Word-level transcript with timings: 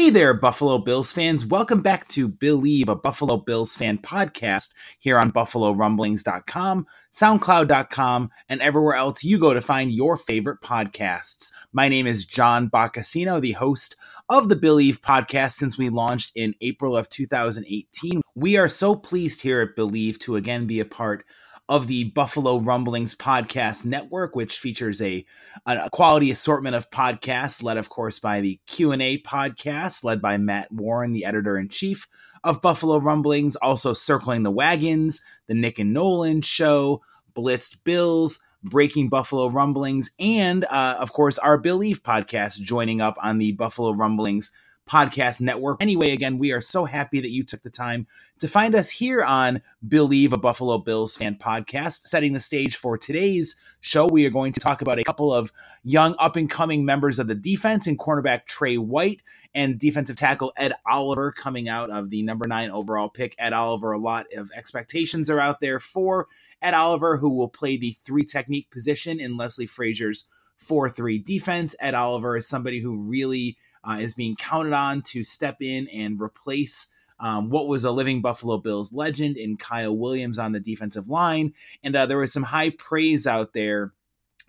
Hey 0.00 0.08
there, 0.08 0.32
Buffalo 0.32 0.78
Bills 0.78 1.12
fans. 1.12 1.44
Welcome 1.44 1.82
back 1.82 2.08
to 2.08 2.26
Believe, 2.26 2.88
a 2.88 2.96
Buffalo 2.96 3.36
Bills 3.36 3.76
fan 3.76 3.98
podcast 3.98 4.70
here 4.98 5.18
on 5.18 5.30
BuffaloRumblings.com, 5.30 6.86
SoundCloud.com, 7.12 8.30
and 8.48 8.62
everywhere 8.62 8.94
else 8.94 9.22
you 9.22 9.38
go 9.38 9.52
to 9.52 9.60
find 9.60 9.92
your 9.92 10.16
favorite 10.16 10.62
podcasts. 10.62 11.52
My 11.74 11.86
name 11.90 12.06
is 12.06 12.24
John 12.24 12.70
Boccacino, 12.70 13.42
the 13.42 13.52
host 13.52 13.96
of 14.30 14.48
the 14.48 14.56
Believe 14.56 15.02
podcast 15.02 15.52
since 15.52 15.76
we 15.76 15.90
launched 15.90 16.32
in 16.34 16.54
April 16.62 16.96
of 16.96 17.10
2018. 17.10 18.22
We 18.34 18.56
are 18.56 18.70
so 18.70 18.96
pleased 18.96 19.42
here 19.42 19.60
at 19.60 19.76
Believe 19.76 20.18
to 20.20 20.36
again 20.36 20.66
be 20.66 20.80
a 20.80 20.86
part 20.86 21.26
of 21.70 21.86
the 21.86 22.04
Buffalo 22.04 22.58
Rumblings 22.58 23.14
podcast 23.14 23.84
network, 23.84 24.34
which 24.34 24.58
features 24.58 25.00
a, 25.00 25.24
a 25.66 25.88
quality 25.88 26.32
assortment 26.32 26.74
of 26.74 26.90
podcasts, 26.90 27.62
led 27.62 27.76
of 27.76 27.88
course 27.88 28.18
by 28.18 28.40
the 28.40 28.58
Q 28.66 28.90
and 28.90 29.00
A 29.00 29.22
podcast, 29.22 30.02
led 30.02 30.20
by 30.20 30.36
Matt 30.36 30.70
Warren, 30.72 31.12
the 31.12 31.24
editor 31.24 31.56
in 31.56 31.68
chief 31.68 32.08
of 32.42 32.60
Buffalo 32.60 32.98
Rumblings, 32.98 33.54
also 33.54 33.92
circling 33.92 34.42
the 34.42 34.50
wagons, 34.50 35.22
the 35.46 35.54
Nick 35.54 35.78
and 35.78 35.94
Nolan 35.94 36.42
show, 36.42 37.00
Blitzed 37.34 37.78
Bills. 37.84 38.40
Breaking 38.62 39.08
Buffalo 39.08 39.48
Rumblings, 39.48 40.10
and 40.18 40.66
uh, 40.66 40.96
of 40.98 41.14
course, 41.14 41.38
our 41.38 41.56
Believe 41.56 42.02
podcast 42.02 42.60
joining 42.60 43.00
up 43.00 43.16
on 43.22 43.38
the 43.38 43.52
Buffalo 43.52 43.94
Rumblings 43.94 44.50
podcast 44.90 45.40
network. 45.40 45.80
Anyway, 45.80 46.10
again, 46.10 46.36
we 46.36 46.50
are 46.50 46.60
so 46.60 46.84
happy 46.84 47.20
that 47.20 47.30
you 47.30 47.44
took 47.44 47.62
the 47.62 47.70
time 47.70 48.06
to 48.40 48.48
find 48.48 48.74
us 48.74 48.90
here 48.90 49.22
on 49.22 49.62
Believe 49.86 50.32
a 50.32 50.36
Buffalo 50.36 50.78
Bills 50.78 51.16
fan 51.16 51.36
podcast. 51.36 52.08
Setting 52.08 52.32
the 52.32 52.40
stage 52.40 52.74
for 52.74 52.98
today's 52.98 53.54
show, 53.82 54.08
we 54.08 54.26
are 54.26 54.30
going 54.30 54.52
to 54.52 54.60
talk 54.60 54.82
about 54.82 54.98
a 54.98 55.04
couple 55.04 55.32
of 55.32 55.52
young 55.84 56.16
up 56.18 56.34
and 56.34 56.50
coming 56.50 56.84
members 56.84 57.20
of 57.20 57.28
the 57.28 57.36
defense 57.36 57.86
and 57.86 58.00
cornerback 58.00 58.46
Trey 58.46 58.78
White 58.78 59.20
and 59.54 59.78
defensive 59.78 60.16
tackle 60.16 60.52
Ed 60.56 60.72
Oliver 60.84 61.30
coming 61.30 61.68
out 61.68 61.90
of 61.90 62.10
the 62.10 62.22
number 62.22 62.48
nine 62.48 62.70
overall 62.70 63.08
pick. 63.08 63.36
Ed 63.38 63.52
Oliver, 63.52 63.92
a 63.92 63.98
lot 63.98 64.26
of 64.36 64.50
expectations 64.56 65.30
are 65.30 65.40
out 65.40 65.60
there 65.60 65.78
for 65.78 66.26
Ed 66.62 66.74
Oliver, 66.74 67.16
who 67.16 67.30
will 67.30 67.48
play 67.48 67.76
the 67.76 67.92
three 68.02 68.24
technique 68.24 68.68
position 68.72 69.20
in 69.20 69.36
Leslie 69.36 69.66
Frazier's 69.66 70.24
4 70.58 70.90
3 70.90 71.18
defense. 71.18 71.74
Ed 71.80 71.94
Oliver 71.94 72.36
is 72.36 72.46
somebody 72.46 72.80
who 72.80 72.96
really 72.96 73.56
uh, 73.84 73.98
is 74.00 74.14
being 74.14 74.36
counted 74.36 74.72
on 74.72 75.02
to 75.02 75.24
step 75.24 75.56
in 75.60 75.88
and 75.88 76.20
replace 76.20 76.86
um, 77.18 77.50
what 77.50 77.68
was 77.68 77.84
a 77.84 77.90
living 77.90 78.22
Buffalo 78.22 78.58
Bills 78.58 78.92
legend 78.92 79.36
in 79.36 79.56
Kyle 79.56 79.96
Williams 79.96 80.38
on 80.38 80.52
the 80.52 80.60
defensive 80.60 81.08
line. 81.08 81.52
And 81.82 81.94
uh, 81.94 82.06
there 82.06 82.18
was 82.18 82.32
some 82.32 82.42
high 82.42 82.70
praise 82.70 83.26
out 83.26 83.52
there 83.52 83.92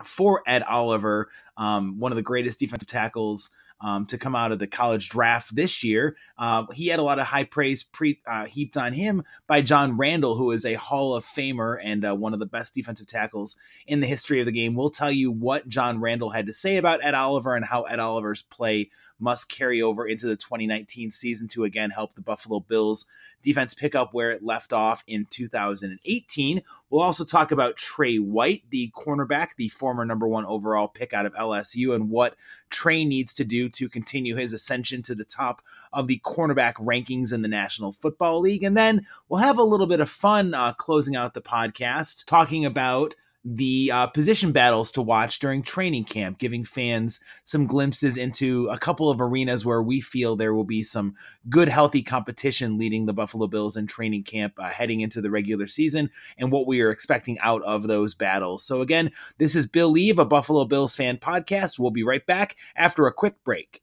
for 0.04 0.42
Ed 0.46 0.62
Oliver, 0.62 1.30
um, 1.56 1.98
one 1.98 2.12
of 2.12 2.16
the 2.16 2.22
greatest 2.22 2.58
defensive 2.58 2.88
tackles 2.88 3.50
um, 3.82 4.06
to 4.06 4.16
come 4.16 4.34
out 4.36 4.52
of 4.52 4.58
the 4.58 4.66
college 4.66 5.08
draft 5.08 5.54
this 5.54 5.82
year. 5.82 6.16
Uh, 6.38 6.64
he 6.72 6.86
had 6.86 7.00
a 7.00 7.02
lot 7.02 7.18
of 7.18 7.26
high 7.26 7.44
praise 7.44 7.82
pre, 7.82 8.20
uh, 8.26 8.46
heaped 8.46 8.76
on 8.76 8.92
him 8.92 9.24
by 9.46 9.60
John 9.60 9.98
Randle, 9.98 10.36
who 10.36 10.52
is 10.52 10.64
a 10.64 10.74
Hall 10.74 11.14
of 11.14 11.26
Famer 11.26 11.78
and 11.82 12.04
uh, 12.04 12.14
one 12.14 12.32
of 12.32 12.40
the 12.40 12.46
best 12.46 12.74
defensive 12.74 13.08
tackles 13.08 13.56
in 13.86 14.00
the 14.00 14.06
history 14.06 14.40
of 14.40 14.46
the 14.46 14.52
game. 14.52 14.74
We'll 14.74 14.90
tell 14.90 15.12
you 15.12 15.30
what 15.30 15.68
John 15.68 16.00
Randle 16.00 16.30
had 16.30 16.46
to 16.46 16.54
say 16.54 16.76
about 16.76 17.04
Ed 17.04 17.14
Oliver 17.14 17.56
and 17.56 17.64
how 17.64 17.82
Ed 17.82 17.98
Oliver's 17.98 18.42
play 18.42 18.90
must 19.18 19.48
carry 19.48 19.82
over 19.82 20.06
into 20.06 20.26
the 20.26 20.36
2019 20.36 21.10
season 21.10 21.48
to 21.48 21.64
again 21.64 21.90
help 21.90 22.14
the 22.14 22.22
Buffalo 22.22 22.60
Bills 22.60 23.06
defense 23.42 23.74
pick 23.74 23.94
up 23.94 24.14
where 24.14 24.30
it 24.30 24.42
left 24.42 24.72
off 24.72 25.04
in 25.06 25.26
2018. 25.28 26.62
We'll 26.90 27.02
also 27.02 27.24
talk 27.24 27.50
about 27.50 27.76
Trey 27.76 28.16
White, 28.16 28.62
the 28.70 28.92
cornerback, 28.96 29.50
the 29.56 29.68
former 29.68 30.04
number 30.04 30.26
one 30.26 30.46
overall 30.46 30.88
pick 30.88 31.12
out 31.12 31.26
of 31.26 31.34
LSU, 31.34 31.94
and 31.94 32.08
what 32.08 32.36
Trey 32.70 33.04
needs 33.04 33.34
to 33.34 33.44
do 33.44 33.68
to 33.72 33.88
continue 33.88 34.36
his 34.36 34.52
ascension 34.52 35.02
to 35.02 35.14
the 35.14 35.24
top 35.24 35.62
of 35.92 36.06
the 36.06 36.20
cornerback 36.24 36.74
rankings 36.74 37.32
in 37.32 37.42
the 37.42 37.48
National 37.48 37.92
Football 37.92 38.40
League. 38.40 38.62
And 38.62 38.76
then 38.76 39.06
we'll 39.28 39.40
have 39.40 39.58
a 39.58 39.62
little 39.62 39.86
bit 39.86 40.00
of 40.00 40.10
fun 40.10 40.54
uh, 40.54 40.72
closing 40.74 41.16
out 41.16 41.34
the 41.34 41.42
podcast 41.42 42.24
talking 42.24 42.64
about 42.64 43.14
the 43.44 43.90
uh, 43.92 44.06
position 44.06 44.52
battles 44.52 44.92
to 44.92 45.02
watch 45.02 45.38
during 45.38 45.62
training 45.62 46.04
camp, 46.04 46.38
giving 46.38 46.64
fans 46.64 47.20
some 47.44 47.66
glimpses 47.66 48.16
into 48.16 48.68
a 48.68 48.78
couple 48.78 49.10
of 49.10 49.20
arenas 49.20 49.64
where 49.64 49.82
we 49.82 50.00
feel 50.00 50.36
there 50.36 50.54
will 50.54 50.64
be 50.64 50.82
some 50.82 51.14
good, 51.48 51.68
healthy 51.68 52.02
competition 52.02 52.78
leading 52.78 53.06
the 53.06 53.12
Buffalo 53.12 53.48
Bills 53.48 53.76
in 53.76 53.86
training 53.86 54.22
camp 54.22 54.54
uh, 54.58 54.68
heading 54.68 55.00
into 55.00 55.20
the 55.20 55.30
regular 55.30 55.66
season 55.66 56.10
and 56.38 56.52
what 56.52 56.66
we 56.66 56.80
are 56.80 56.90
expecting 56.90 57.38
out 57.40 57.62
of 57.62 57.88
those 57.88 58.14
battles. 58.14 58.64
So, 58.64 58.80
again, 58.80 59.10
this 59.38 59.56
is 59.56 59.66
Believe, 59.66 60.18
a 60.18 60.24
Buffalo 60.24 60.64
Bills 60.64 60.94
fan 60.94 61.16
podcast. 61.16 61.78
We'll 61.78 61.90
be 61.90 62.04
right 62.04 62.24
back 62.24 62.56
after 62.76 63.06
a 63.06 63.12
quick 63.12 63.42
break. 63.44 63.82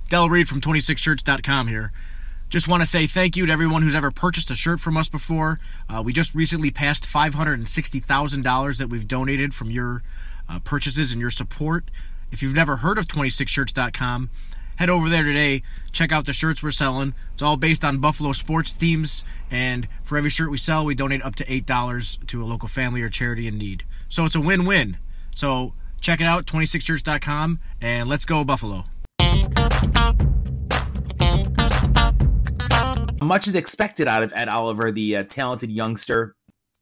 Del 0.11 0.29
Reed 0.29 0.49
from 0.49 0.59
26shirts.com 0.59 1.69
here. 1.69 1.93
Just 2.49 2.67
want 2.67 2.83
to 2.83 2.85
say 2.85 3.07
thank 3.07 3.37
you 3.37 3.45
to 3.45 3.51
everyone 3.53 3.81
who's 3.81 3.95
ever 3.95 4.11
purchased 4.11 4.51
a 4.51 4.55
shirt 4.55 4.81
from 4.81 4.97
us 4.97 5.07
before. 5.07 5.57
Uh, 5.87 6.03
we 6.03 6.11
just 6.11 6.35
recently 6.35 6.69
passed 6.69 7.07
$560,000 7.07 8.77
that 8.77 8.89
we've 8.89 9.07
donated 9.07 9.55
from 9.55 9.71
your 9.71 10.03
uh, 10.49 10.59
purchases 10.59 11.13
and 11.13 11.21
your 11.21 11.31
support. 11.31 11.85
If 12.29 12.43
you've 12.43 12.53
never 12.53 12.77
heard 12.77 12.97
of 12.97 13.07
26shirts.com, 13.07 14.29
head 14.75 14.89
over 14.89 15.07
there 15.07 15.23
today. 15.23 15.63
Check 15.93 16.11
out 16.11 16.25
the 16.25 16.33
shirts 16.33 16.61
we're 16.61 16.71
selling. 16.71 17.13
It's 17.31 17.41
all 17.41 17.55
based 17.55 17.85
on 17.85 17.99
Buffalo 17.99 18.33
sports 18.33 18.73
teams, 18.73 19.23
and 19.49 19.87
for 20.03 20.17
every 20.17 20.29
shirt 20.29 20.51
we 20.51 20.57
sell, 20.57 20.83
we 20.83 20.93
donate 20.93 21.23
up 21.23 21.35
to 21.35 21.45
$8 21.45 22.27
to 22.27 22.43
a 22.43 22.45
local 22.45 22.67
family 22.67 23.01
or 23.01 23.07
charity 23.07 23.47
in 23.47 23.57
need. 23.57 23.85
So 24.09 24.25
it's 24.25 24.35
a 24.35 24.41
win 24.41 24.65
win. 24.65 24.97
So 25.33 25.73
check 26.01 26.19
it 26.19 26.25
out, 26.25 26.45
26shirts.com, 26.47 27.59
and 27.79 28.09
let's 28.09 28.25
go, 28.25 28.43
Buffalo. 28.43 28.83
Much 33.21 33.47
is 33.47 33.55
expected 33.55 34.07
out 34.07 34.23
of 34.23 34.33
Ed 34.35 34.49
Oliver, 34.49 34.91
the 34.91 35.17
uh, 35.17 35.23
talented 35.23 35.71
youngster 35.71 36.35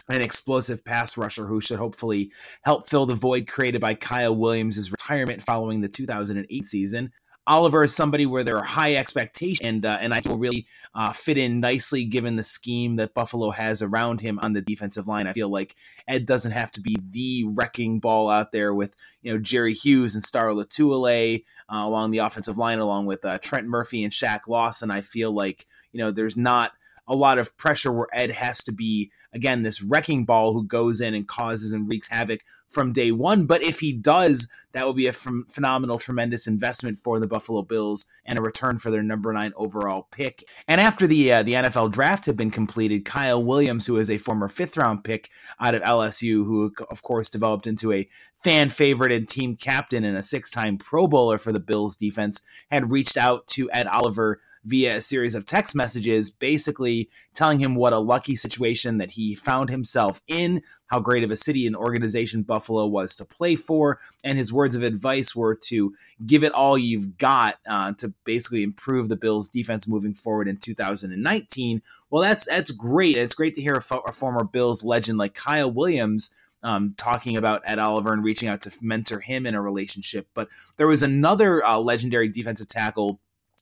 an 0.09 0.21
explosive 0.21 0.83
pass 0.83 1.17
rusher 1.17 1.45
who 1.45 1.61
should 1.61 1.77
hopefully 1.77 2.31
help 2.63 2.89
fill 2.89 3.05
the 3.05 3.15
void 3.15 3.47
created 3.47 3.79
by 3.79 3.93
Kyle 3.93 4.35
Williams' 4.35 4.91
retirement 4.91 5.43
following 5.43 5.81
the 5.81 5.87
2008 5.87 6.65
season. 6.65 7.11
Oliver 7.49 7.83
is 7.83 7.95
somebody 7.95 8.27
where 8.27 8.43
there 8.43 8.57
are 8.57 8.63
high 8.63 8.93
expectations, 8.93 9.67
and 9.67 9.83
uh, 9.83 9.97
and 9.99 10.13
I 10.13 10.21
will 10.23 10.37
really 10.37 10.67
uh, 10.93 11.11
fit 11.11 11.35
in 11.35 11.59
nicely 11.59 12.05
given 12.05 12.35
the 12.35 12.43
scheme 12.43 12.95
that 12.97 13.15
Buffalo 13.15 13.49
has 13.49 13.81
around 13.81 14.21
him 14.21 14.37
on 14.43 14.53
the 14.53 14.61
defensive 14.61 15.07
line. 15.07 15.25
I 15.25 15.33
feel 15.33 15.49
like 15.49 15.75
Ed 16.07 16.27
doesn't 16.27 16.51
have 16.51 16.71
to 16.73 16.81
be 16.81 16.95
the 17.09 17.45
wrecking 17.45 17.99
ball 17.99 18.29
out 18.29 18.51
there 18.51 18.75
with 18.75 18.95
you 19.23 19.33
know 19.33 19.39
Jerry 19.39 19.73
Hughes 19.73 20.13
and 20.13 20.23
Star 20.23 20.49
Lotulelei 20.49 21.43
uh, 21.73 21.81
along 21.83 22.11
the 22.11 22.19
offensive 22.19 22.59
line, 22.59 22.77
along 22.77 23.07
with 23.07 23.25
uh, 23.25 23.39
Trent 23.39 23.65
Murphy 23.65 24.03
and 24.03 24.13
Shaq 24.13 24.47
Lawson. 24.47 24.91
I 24.91 25.01
feel 25.01 25.31
like 25.31 25.65
you 25.91 25.97
know 25.97 26.11
there's 26.11 26.37
not 26.37 26.73
a 27.09 27.15
lot 27.15 27.37
of 27.39 27.57
pressure 27.57 27.91
where 27.91 28.07
Ed 28.13 28.31
has 28.31 28.63
to 28.63 28.71
be 28.71 29.11
again 29.33 29.63
this 29.63 29.81
wrecking 29.81 30.25
ball 30.25 30.53
who 30.53 30.63
goes 30.63 31.01
in 31.01 31.13
and 31.13 31.27
causes 31.27 31.73
and 31.73 31.89
wreaks 31.89 32.07
havoc 32.07 32.41
from 32.69 32.93
day 32.93 33.11
one. 33.11 33.45
But 33.45 33.63
if 33.63 33.79
he 33.79 33.93
does, 33.93 34.47
that 34.73 34.85
would 34.85 34.95
be 34.95 35.07
a 35.07 35.13
ph- 35.13 35.45
phenomenal, 35.49 35.97
tremendous 35.97 36.45
investment 36.45 36.99
for 36.99 37.19
the 37.19 37.27
Buffalo 37.27 37.63
Bills 37.63 38.05
and 38.25 38.37
a 38.37 38.41
return 38.41 38.77
for 38.77 38.91
their 38.91 39.01
number 39.01 39.33
nine 39.33 39.53
overall 39.55 40.07
pick. 40.11 40.47
And 40.67 40.79
after 40.79 41.07
the 41.07 41.33
uh, 41.33 41.43
the 41.43 41.53
NFL 41.53 41.91
draft 41.91 42.25
had 42.27 42.37
been 42.37 42.51
completed, 42.51 43.05
Kyle 43.05 43.43
Williams, 43.43 43.85
who 43.85 43.97
is 43.97 44.09
a 44.09 44.17
former 44.17 44.47
fifth 44.47 44.77
round 44.77 45.03
pick 45.03 45.29
out 45.59 45.75
of 45.75 45.81
LSU, 45.81 46.45
who 46.45 46.71
of 46.91 47.01
course 47.01 47.29
developed 47.29 47.67
into 47.67 47.91
a 47.91 48.07
fan 48.43 48.69
favorite 48.69 49.11
and 49.11 49.27
team 49.27 49.55
captain 49.55 50.03
and 50.03 50.17
a 50.17 50.21
six 50.21 50.49
time 50.49 50.77
Pro 50.77 51.07
Bowler 51.07 51.39
for 51.39 51.51
the 51.51 51.59
Bills 51.59 51.95
defense, 51.95 52.43
had 52.71 52.91
reached 52.91 53.17
out 53.17 53.47
to 53.47 53.69
Ed 53.71 53.87
Oliver 53.87 54.39
via 54.69 54.97
a 54.97 55.01
series 55.01 55.33
of 55.33 55.47
text 55.47 55.73
messages, 55.73 56.29
basically 56.29 57.09
telling 57.33 57.57
him 57.57 57.73
what 57.73 57.91
a 57.91 57.97
lucky 57.97 58.35
situation 58.35 58.99
that 58.99 59.09
he 59.09 59.33
found 59.33 59.67
himself 59.67 60.21
in, 60.27 60.61
how 60.85 60.99
great 60.99 61.23
of 61.23 61.31
a 61.31 61.35
city 61.35 61.65
and 61.65 61.75
organization 61.75 62.43
Buffalo 62.43 62.85
was 62.85 63.15
to 63.15 63.25
play 63.25 63.55
for, 63.55 63.99
and 64.23 64.37
his 64.37 64.53
words 64.53 64.75
of 64.75 64.83
advice 64.83 65.35
were 65.35 65.55
to 65.55 65.91
give 66.27 66.43
it 66.43 66.51
all 66.51 66.77
you've 66.77 67.17
got 67.17 67.55
uh, 67.67 67.93
to 67.93 68.13
basically 68.25 68.61
improve 68.61 69.09
the 69.09 69.15
Bills' 69.15 69.49
defense 69.49 69.87
moving 69.87 70.13
forward 70.13 70.47
in 70.47 70.57
2019. 70.57 71.81
Well, 72.11 72.21
that's 72.21 72.45
that's 72.45 72.69
great. 72.69 73.17
It's 73.17 73.33
great 73.33 73.55
to 73.55 73.61
hear 73.61 73.73
a, 73.73 73.81
fo- 73.81 74.03
a 74.05 74.11
former 74.11 74.43
Bills 74.43 74.83
legend 74.83 75.17
like 75.17 75.33
Kyle 75.33 75.71
Williams. 75.71 76.29
Um, 76.61 76.91
talking 76.97 77.37
about 77.37 77.61
Ed 77.63 77.79
Oliver 77.79 78.11
and 78.11 78.21
reaching 78.21 78.49
out 78.49 78.59
to 78.63 78.71
mentor 78.81 79.21
him 79.21 79.45
in 79.45 79.55
a 79.55 79.61
relationship. 79.61 80.27
But 80.33 80.49
there 80.75 80.87
was 80.87 81.03
another 81.03 81.63
uh, 81.63 81.77
legendary 81.77 82.27
defensive 82.27 82.67
tackle 82.67 83.21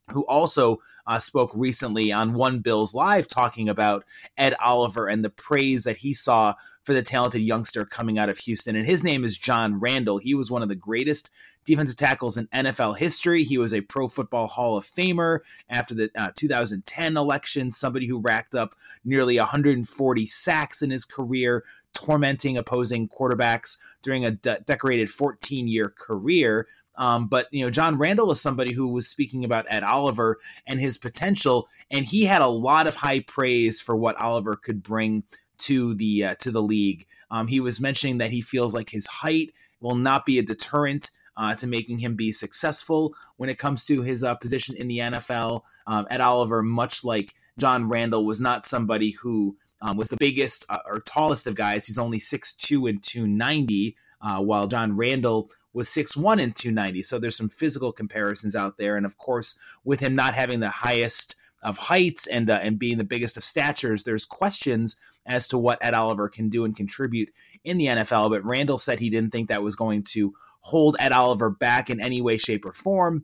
who 0.09 0.25
also 0.25 0.79
uh, 1.05 1.19
spoke 1.19 1.51
recently 1.53 2.11
on 2.11 2.33
One 2.33 2.59
Bills 2.59 2.93
Live 2.93 3.27
talking 3.27 3.69
about 3.69 4.05
Ed 4.37 4.55
Oliver 4.63 5.07
and 5.07 5.23
the 5.23 5.29
praise 5.29 5.83
that 5.83 5.97
he 5.97 6.13
saw 6.13 6.53
for 6.83 6.93
the 6.93 7.01
talented 7.01 7.41
youngster 7.41 7.85
coming 7.85 8.17
out 8.17 8.29
of 8.29 8.37
Houston. 8.39 8.75
And 8.75 8.85
his 8.85 9.03
name 9.03 9.23
is 9.23 9.37
John 9.37 9.79
Randle. 9.79 10.17
He 10.17 10.33
was 10.33 10.49
one 10.49 10.61
of 10.61 10.69
the 10.69 10.75
greatest 10.75 11.29
defensive 11.65 11.97
tackles 11.97 12.37
in 12.37 12.47
NFL 12.47 12.97
history. 12.97 13.43
He 13.43 13.57
was 13.57 13.73
a 13.73 13.81
Pro 13.81 14.07
Football 14.07 14.47
Hall 14.47 14.77
of 14.77 14.89
Famer 14.89 15.39
after 15.69 15.93
the 15.93 16.09
uh, 16.15 16.31
2010 16.35 17.17
election, 17.17 17.71
somebody 17.71 18.07
who 18.07 18.19
racked 18.19 18.55
up 18.55 18.75
nearly 19.03 19.37
140 19.37 20.25
sacks 20.25 20.81
in 20.81 20.89
his 20.89 21.03
career, 21.03 21.65
tormenting 21.93 22.57
opposing 22.57 23.09
quarterbacks 23.09 23.77
during 24.01 24.23
a 24.23 24.31
de- 24.31 24.61
decorated 24.61 25.09
14 25.09 25.67
year 25.67 25.89
career. 25.89 26.67
Um, 26.97 27.27
but 27.27 27.47
you 27.51 27.63
know, 27.63 27.69
John 27.69 27.97
Randle 27.97 28.27
was 28.27 28.41
somebody 28.41 28.73
who 28.73 28.87
was 28.87 29.07
speaking 29.07 29.45
about 29.45 29.65
Ed 29.69 29.83
Oliver 29.83 30.39
and 30.65 30.79
his 30.79 30.97
potential, 30.97 31.69
and 31.91 32.05
he 32.05 32.25
had 32.25 32.41
a 32.41 32.47
lot 32.47 32.87
of 32.87 32.95
high 32.95 33.21
praise 33.21 33.79
for 33.79 33.95
what 33.95 34.15
Oliver 34.17 34.55
could 34.55 34.83
bring 34.83 35.23
to 35.59 35.93
the 35.95 36.25
uh, 36.25 36.35
to 36.35 36.51
the 36.51 36.61
league. 36.61 37.05
Um, 37.29 37.47
he 37.47 37.59
was 37.59 37.79
mentioning 37.79 38.17
that 38.19 38.31
he 38.31 38.41
feels 38.41 38.73
like 38.73 38.89
his 38.89 39.07
height 39.07 39.53
will 39.81 39.95
not 39.95 40.25
be 40.25 40.39
a 40.39 40.43
deterrent 40.43 41.11
uh, 41.35 41.55
to 41.55 41.67
making 41.67 41.99
him 41.99 42.15
be 42.15 42.31
successful 42.31 43.13
when 43.37 43.49
it 43.49 43.59
comes 43.59 43.83
to 43.85 44.01
his 44.01 44.23
uh, 44.23 44.35
position 44.35 44.75
in 44.75 44.87
the 44.87 44.97
NFL. 44.97 45.61
Um, 45.85 46.07
Ed 46.09 46.21
Oliver, 46.21 46.63
much 46.63 47.03
like 47.03 47.33
John 47.59 47.87
Randle, 47.87 48.25
was 48.25 48.39
not 48.41 48.65
somebody 48.65 49.11
who 49.11 49.55
um, 49.81 49.97
was 49.97 50.07
the 50.07 50.17
biggest 50.17 50.65
uh, 50.69 50.79
or 50.85 50.99
tallest 51.01 51.45
of 51.47 51.55
guys. 51.55 51.85
He's 51.85 51.99
only 51.99 52.19
6'2 52.19 52.89
and 52.89 53.03
290, 53.03 53.95
uh, 54.21 54.41
while 54.41 54.67
John 54.67 54.97
Randle 54.97 55.51
was 55.77 55.87
6'1 55.89 56.41
and 56.41 56.55
290. 56.55 57.03
So 57.03 57.19
there's 57.19 57.37
some 57.37 57.49
physical 57.49 57.91
comparisons 57.91 58.55
out 58.55 58.77
there. 58.77 58.97
And 58.97 59.05
of 59.05 59.19
course, 59.19 59.53
with 59.83 59.99
him 59.99 60.15
not 60.15 60.33
having 60.33 60.59
the 60.59 60.69
highest 60.69 61.35
of 61.61 61.77
heights 61.77 62.25
and 62.27 62.49
uh, 62.49 62.59
and 62.63 62.79
being 62.79 62.97
the 62.97 63.03
biggest 63.03 63.37
of 63.37 63.43
statures, 63.43 64.03
there's 64.03 64.25
questions 64.25 64.95
as 65.27 65.47
to 65.49 65.57
what 65.59 65.77
Ed 65.81 65.93
Oliver 65.93 66.29
can 66.29 66.49
do 66.49 66.65
and 66.65 66.75
contribute 66.75 67.29
in 67.63 67.77
the 67.77 67.85
NFL. 67.85 68.31
But 68.31 68.43
Randle 68.43 68.79
said 68.79 68.99
he 68.99 69.11
didn't 69.11 69.31
think 69.31 69.49
that 69.49 69.61
was 69.61 69.75
going 69.75 70.03
to 70.05 70.33
hold 70.61 70.97
Ed 70.99 71.11
Oliver 71.11 71.51
back 71.51 71.91
in 71.91 72.01
any 72.01 72.21
way, 72.21 72.39
shape, 72.39 72.65
or 72.65 72.73
form. 72.73 73.23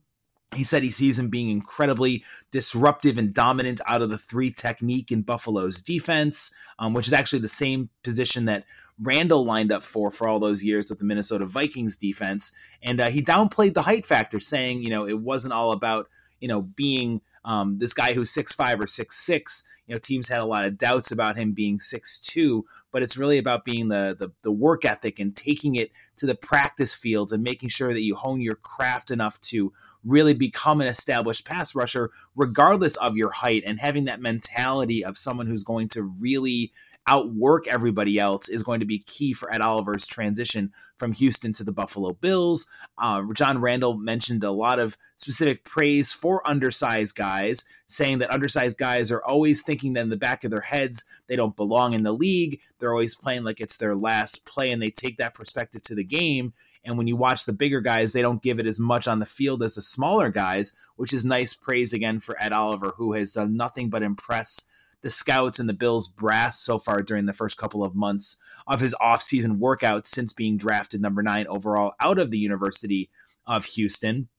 He 0.55 0.63
said 0.63 0.83
he 0.83 0.91
sees 0.91 1.17
him 1.17 1.29
being 1.29 1.49
incredibly 1.49 2.23
disruptive 2.51 3.17
and 3.17 3.33
dominant 3.33 3.81
out 3.87 4.01
of 4.01 4.09
the 4.09 4.17
three 4.17 4.51
technique 4.51 5.11
in 5.11 5.21
Buffalo's 5.21 5.81
defense, 5.81 6.51
um, 6.79 6.93
which 6.93 7.07
is 7.07 7.13
actually 7.13 7.39
the 7.39 7.47
same 7.47 7.89
position 8.03 8.45
that 8.45 8.65
Randle 9.01 9.43
lined 9.43 9.71
up 9.71 9.83
for 9.83 10.11
for 10.11 10.27
all 10.27 10.39
those 10.39 10.63
years 10.63 10.89
with 10.89 10.99
the 10.99 11.05
Minnesota 11.05 11.45
Vikings 11.45 11.97
defense. 11.97 12.51
And 12.83 13.01
uh, 13.01 13.09
he 13.09 13.21
downplayed 13.21 13.73
the 13.73 13.81
height 13.81 14.05
factor, 14.05 14.39
saying, 14.39 14.83
you 14.83 14.89
know, 14.89 15.07
it 15.07 15.19
wasn't 15.19 15.53
all 15.53 15.71
about, 15.71 16.07
you 16.39 16.47
know, 16.47 16.61
being 16.61 17.21
um, 17.45 17.77
this 17.77 17.93
guy 17.93 18.13
who's 18.13 18.29
six 18.29 18.53
five 18.53 18.79
or 18.79 18.87
six 18.87 19.17
six. 19.17 19.63
You 19.87 19.95
know, 19.95 19.99
teams 19.99 20.29
had 20.29 20.39
a 20.39 20.45
lot 20.45 20.65
of 20.65 20.77
doubts 20.77 21.11
about 21.11 21.35
him 21.35 21.51
being 21.51 21.79
six 21.79 22.17
two, 22.17 22.65
but 22.91 23.03
it's 23.03 23.17
really 23.17 23.37
about 23.37 23.65
being 23.65 23.89
the, 23.89 24.15
the 24.17 24.29
the 24.43 24.51
work 24.51 24.85
ethic 24.85 25.19
and 25.19 25.35
taking 25.35 25.75
it 25.75 25.91
to 26.17 26.25
the 26.25 26.35
practice 26.35 26.93
fields 26.93 27.33
and 27.33 27.43
making 27.43 27.69
sure 27.69 27.91
that 27.91 28.01
you 28.01 28.15
hone 28.15 28.39
your 28.39 28.55
craft 28.55 29.11
enough 29.11 29.41
to 29.41 29.73
really 30.05 30.33
become 30.33 30.81
an 30.81 30.87
established 30.87 31.45
pass 31.45 31.75
rusher, 31.75 32.11
regardless 32.35 32.95
of 32.97 33.17
your 33.17 33.31
height, 33.31 33.63
and 33.65 33.79
having 33.79 34.05
that 34.05 34.21
mentality 34.21 35.03
of 35.03 35.17
someone 35.17 35.47
who's 35.47 35.63
going 35.63 35.89
to 35.89 36.03
really 36.03 36.71
outwork 37.07 37.67
everybody 37.67 38.17
else 38.17 38.47
is 38.47 38.63
going 38.63 38.79
to 38.79 38.85
be 38.85 38.99
key 38.99 39.33
for 39.33 39.53
Ed 39.53 39.61
Oliver's 39.61 40.07
transition 40.07 40.71
from 40.97 41.11
Houston 41.11 41.51
to 41.53 41.63
the 41.63 41.71
Buffalo 41.71 42.13
Bills. 42.13 42.65
Uh, 42.97 43.23
John 43.33 43.59
Randle 43.59 43.97
mentioned 43.97 44.43
a 44.43 44.51
lot 44.51 44.79
of 44.79 44.97
specific 45.17 45.65
praise 45.65 46.13
for 46.13 46.47
undersized 46.47 47.15
guys, 47.15 47.65
saying 47.87 48.19
that 48.19 48.31
undersized 48.31 48.77
guys 48.77 49.11
are 49.11 49.23
always 49.23 49.61
thinking 49.61 49.93
that 49.93 50.01
in 50.01 50.09
the 50.09 50.17
back 50.17 50.43
of 50.43 50.51
their 50.51 50.61
heads 50.61 51.03
they 51.27 51.35
don't 51.35 51.55
belong 51.55 51.93
in 51.93 52.03
the 52.03 52.13
league. 52.13 52.59
They're 52.79 52.93
always 52.93 53.15
playing 53.15 53.43
like 53.43 53.59
it's 53.59 53.77
their 53.77 53.95
last 53.95 54.45
play, 54.45 54.71
and 54.71 54.81
they 54.81 54.91
take 54.91 55.17
that 55.17 55.35
perspective 55.35 55.83
to 55.83 55.95
the 55.95 56.03
game. 56.05 56.53
And 56.85 56.97
when 56.97 57.07
you 57.07 57.15
watch 57.15 57.45
the 57.45 57.53
bigger 57.53 57.81
guys, 57.81 58.11
they 58.11 58.21
don't 58.21 58.41
give 58.41 58.59
it 58.59 58.65
as 58.65 58.79
much 58.79 59.07
on 59.07 59.19
the 59.19 59.25
field 59.25 59.63
as 59.63 59.75
the 59.75 59.81
smaller 59.81 60.29
guys, 60.29 60.73
which 60.97 61.13
is 61.13 61.23
nice 61.23 61.53
praise 61.53 61.93
again 61.93 62.19
for 62.19 62.41
Ed 62.41 62.51
Oliver, 62.51 62.93
who 62.97 63.13
has 63.13 63.33
done 63.33 63.55
nothing 63.55 63.89
but 63.89 64.03
impress 64.03 64.61
the 65.01 65.09
scouts 65.09 65.59
and 65.59 65.69
the 65.69 65.73
Bills 65.73 66.07
brass 66.07 66.59
so 66.59 66.79
far 66.79 67.01
during 67.01 67.25
the 67.25 67.33
first 67.33 67.57
couple 67.57 67.83
of 67.83 67.93
months 67.93 68.37
of 68.67 68.79
his 68.79 68.95
offseason 69.01 69.59
workouts 69.59 70.07
since 70.07 70.33
being 70.33 70.57
drafted 70.57 71.01
number 71.01 71.21
nine 71.21 71.45
overall 71.47 71.93
out 71.99 72.17
of 72.17 72.31
the 72.31 72.37
University 72.37 73.09
of 73.45 73.65
Houston. 73.65 74.29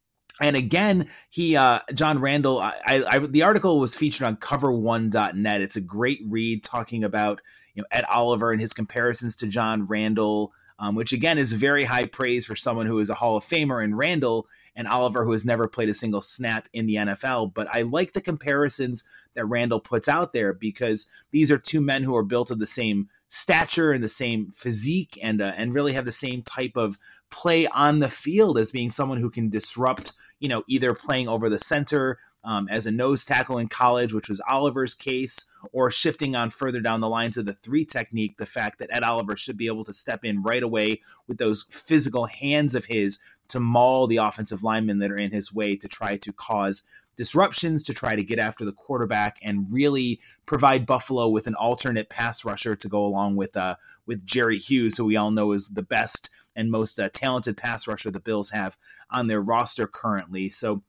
And 0.40 0.56
again, 0.56 1.08
he 1.30 1.54
uh, 1.54 1.80
John 1.94 2.18
Randle. 2.18 2.58
I, 2.58 2.74
I, 2.86 3.18
the 3.20 3.42
article 3.42 3.78
was 3.78 3.94
featured 3.94 4.26
on 4.26 4.36
CoverOne.net. 4.36 5.60
It's 5.60 5.76
a 5.76 5.80
great 5.80 6.20
read 6.26 6.64
talking 6.64 7.04
about 7.04 7.40
you 7.74 7.82
know 7.82 7.86
Ed 7.92 8.04
Oliver 8.10 8.50
and 8.50 8.60
his 8.60 8.72
comparisons 8.72 9.36
to 9.36 9.46
John 9.46 9.86
Randle 9.86 10.52
um, 10.78 10.94
which 10.94 11.12
again 11.12 11.38
is 11.38 11.52
very 11.52 11.84
high 11.84 12.06
praise 12.06 12.46
for 12.46 12.56
someone 12.56 12.86
who 12.86 12.98
is 12.98 13.10
a 13.10 13.14
Hall 13.14 13.36
of 13.36 13.44
Famer 13.44 13.84
in 13.84 13.94
Randle 13.94 14.46
and 14.76 14.88
Oliver, 14.88 15.24
who 15.24 15.32
has 15.32 15.44
never 15.44 15.68
played 15.68 15.88
a 15.88 15.94
single 15.94 16.20
snap 16.20 16.68
in 16.72 16.86
the 16.86 16.96
NFL. 16.96 17.54
But 17.54 17.68
I 17.72 17.82
like 17.82 18.12
the 18.12 18.20
comparisons 18.20 19.04
that 19.34 19.46
Randle 19.46 19.80
puts 19.80 20.08
out 20.08 20.32
there 20.32 20.52
because 20.52 21.06
these 21.30 21.50
are 21.50 21.58
two 21.58 21.80
men 21.80 22.02
who 22.02 22.16
are 22.16 22.24
built 22.24 22.50
of 22.50 22.58
the 22.58 22.66
same 22.66 23.08
stature 23.28 23.92
and 23.92 24.02
the 24.02 24.08
same 24.08 24.52
physique 24.54 25.18
and 25.22 25.40
uh, 25.40 25.52
and 25.56 25.74
really 25.74 25.92
have 25.92 26.04
the 26.04 26.12
same 26.12 26.42
type 26.42 26.76
of 26.76 26.98
play 27.30 27.66
on 27.68 27.98
the 27.98 28.10
field 28.10 28.58
as 28.58 28.70
being 28.70 28.90
someone 28.90 29.18
who 29.18 29.30
can 29.30 29.48
disrupt, 29.48 30.12
you 30.40 30.48
know, 30.48 30.62
either 30.68 30.94
playing 30.94 31.28
over 31.28 31.48
the 31.48 31.58
center 31.58 32.18
um, 32.44 32.68
as 32.68 32.86
a 32.86 32.90
nose 32.90 33.24
tackle 33.24 33.58
in 33.58 33.68
college, 33.68 34.12
which 34.12 34.28
was 34.28 34.40
Oliver's 34.48 34.94
case, 34.94 35.46
or 35.72 35.90
shifting 35.90 36.36
on 36.36 36.50
further 36.50 36.80
down 36.80 37.00
the 37.00 37.08
line 37.08 37.30
to 37.32 37.42
the 37.42 37.54
three 37.54 37.84
technique, 37.84 38.36
the 38.36 38.46
fact 38.46 38.78
that 38.78 38.90
Ed 38.92 39.02
Oliver 39.02 39.36
should 39.36 39.56
be 39.56 39.66
able 39.66 39.84
to 39.84 39.92
step 39.92 40.24
in 40.24 40.42
right 40.42 40.62
away 40.62 41.00
with 41.26 41.38
those 41.38 41.64
physical 41.70 42.26
hands 42.26 42.74
of 42.74 42.84
his 42.84 43.18
to 43.48 43.60
maul 43.60 44.06
the 44.06 44.16
offensive 44.18 44.62
linemen 44.62 44.98
that 44.98 45.10
are 45.10 45.16
in 45.16 45.30
his 45.30 45.52
way 45.52 45.76
to 45.76 45.88
try 45.88 46.16
to 46.16 46.32
cause 46.32 46.82
disruptions 47.16 47.82
to 47.84 47.94
try 47.94 48.16
to 48.16 48.24
get 48.24 48.38
after 48.38 48.64
the 48.64 48.72
quarterback 48.72 49.38
and 49.42 49.66
really 49.70 50.20
provide 50.46 50.86
Buffalo 50.86 51.28
with 51.28 51.46
an 51.46 51.54
alternate 51.54 52.08
pass 52.08 52.44
rusher 52.44 52.74
to 52.74 52.88
go 52.88 53.04
along 53.04 53.36
with 53.36 53.56
uh, 53.56 53.76
with 54.06 54.26
Jerry 54.26 54.58
Hughes, 54.58 54.96
who 54.96 55.04
we 55.04 55.16
all 55.16 55.30
know 55.30 55.52
is 55.52 55.68
the 55.68 55.82
best 55.82 56.30
and 56.56 56.70
most 56.70 56.98
uh, 56.98 57.08
talented 57.12 57.56
pass 57.56 57.86
rusher 57.86 58.10
the 58.10 58.20
Bills 58.20 58.50
have 58.50 58.76
on 59.10 59.26
their 59.26 59.40
roster 59.40 59.86
currently. 59.86 60.48
So 60.48 60.82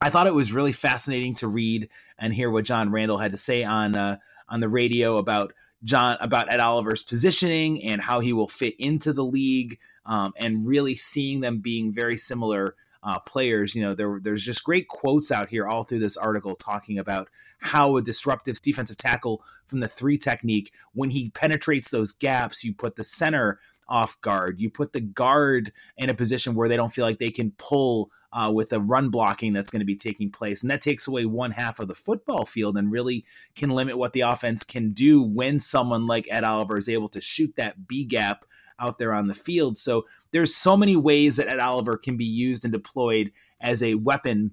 I 0.00 0.10
thought 0.10 0.26
it 0.26 0.34
was 0.34 0.52
really 0.52 0.72
fascinating 0.72 1.34
to 1.36 1.48
read 1.48 1.88
and 2.18 2.34
hear 2.34 2.50
what 2.50 2.64
John 2.64 2.90
Randle 2.90 3.18
had 3.18 3.32
to 3.32 3.36
say 3.36 3.64
on 3.64 3.96
uh, 3.96 4.18
on 4.48 4.60
the 4.60 4.68
radio 4.68 5.18
about 5.18 5.52
John 5.82 6.16
about 6.20 6.50
Ed 6.50 6.60
Oliver's 6.60 7.02
positioning 7.02 7.82
and 7.84 8.00
how 8.00 8.20
he 8.20 8.32
will 8.32 8.48
fit 8.48 8.74
into 8.78 9.12
the 9.12 9.24
league, 9.24 9.78
um, 10.06 10.32
and 10.36 10.66
really 10.66 10.96
seeing 10.96 11.40
them 11.40 11.58
being 11.58 11.92
very 11.92 12.16
similar 12.16 12.74
uh, 13.02 13.18
players. 13.20 13.74
You 13.74 13.82
know, 13.82 13.94
there 13.94 14.20
there's 14.22 14.42
just 14.42 14.64
great 14.64 14.88
quotes 14.88 15.30
out 15.30 15.48
here 15.48 15.66
all 15.66 15.84
through 15.84 16.00
this 16.00 16.16
article 16.16 16.56
talking 16.56 16.98
about 16.98 17.28
how 17.58 17.96
a 17.96 18.02
disruptive 18.02 18.60
defensive 18.60 18.96
tackle 18.96 19.42
from 19.68 19.80
the 19.80 19.88
three 19.88 20.18
technique, 20.18 20.72
when 20.92 21.10
he 21.10 21.30
penetrates 21.30 21.90
those 21.90 22.12
gaps, 22.12 22.62
you 22.62 22.74
put 22.74 22.96
the 22.96 23.04
center 23.04 23.58
off 23.88 24.20
guard. 24.20 24.60
You 24.60 24.70
put 24.70 24.92
the 24.92 25.00
guard 25.00 25.72
in 25.96 26.10
a 26.10 26.14
position 26.14 26.54
where 26.54 26.68
they 26.68 26.76
don't 26.76 26.92
feel 26.92 27.04
like 27.04 27.18
they 27.18 27.30
can 27.30 27.50
pull 27.52 28.10
uh, 28.32 28.50
with 28.52 28.70
the 28.70 28.80
run 28.80 29.10
blocking 29.10 29.52
that's 29.52 29.70
going 29.70 29.80
to 29.80 29.86
be 29.86 29.96
taking 29.96 30.30
place. 30.30 30.62
And 30.62 30.70
that 30.70 30.82
takes 30.82 31.06
away 31.06 31.24
one 31.24 31.50
half 31.50 31.78
of 31.78 31.88
the 31.88 31.94
football 31.94 32.44
field 32.44 32.76
and 32.76 32.90
really 32.90 33.24
can 33.54 33.70
limit 33.70 33.96
what 33.96 34.12
the 34.12 34.22
offense 34.22 34.64
can 34.64 34.92
do 34.92 35.22
when 35.22 35.60
someone 35.60 36.06
like 36.06 36.26
Ed 36.30 36.44
Oliver 36.44 36.76
is 36.76 36.88
able 36.88 37.08
to 37.10 37.20
shoot 37.20 37.54
that 37.56 37.86
B 37.86 38.04
gap 38.04 38.44
out 38.80 38.98
there 38.98 39.14
on 39.14 39.28
the 39.28 39.34
field. 39.34 39.78
So 39.78 40.04
there's 40.32 40.54
so 40.54 40.76
many 40.76 40.96
ways 40.96 41.36
that 41.36 41.48
Ed 41.48 41.60
Oliver 41.60 41.96
can 41.96 42.16
be 42.16 42.24
used 42.24 42.64
and 42.64 42.72
deployed 42.72 43.30
as 43.60 43.82
a 43.82 43.94
weapon 43.94 44.50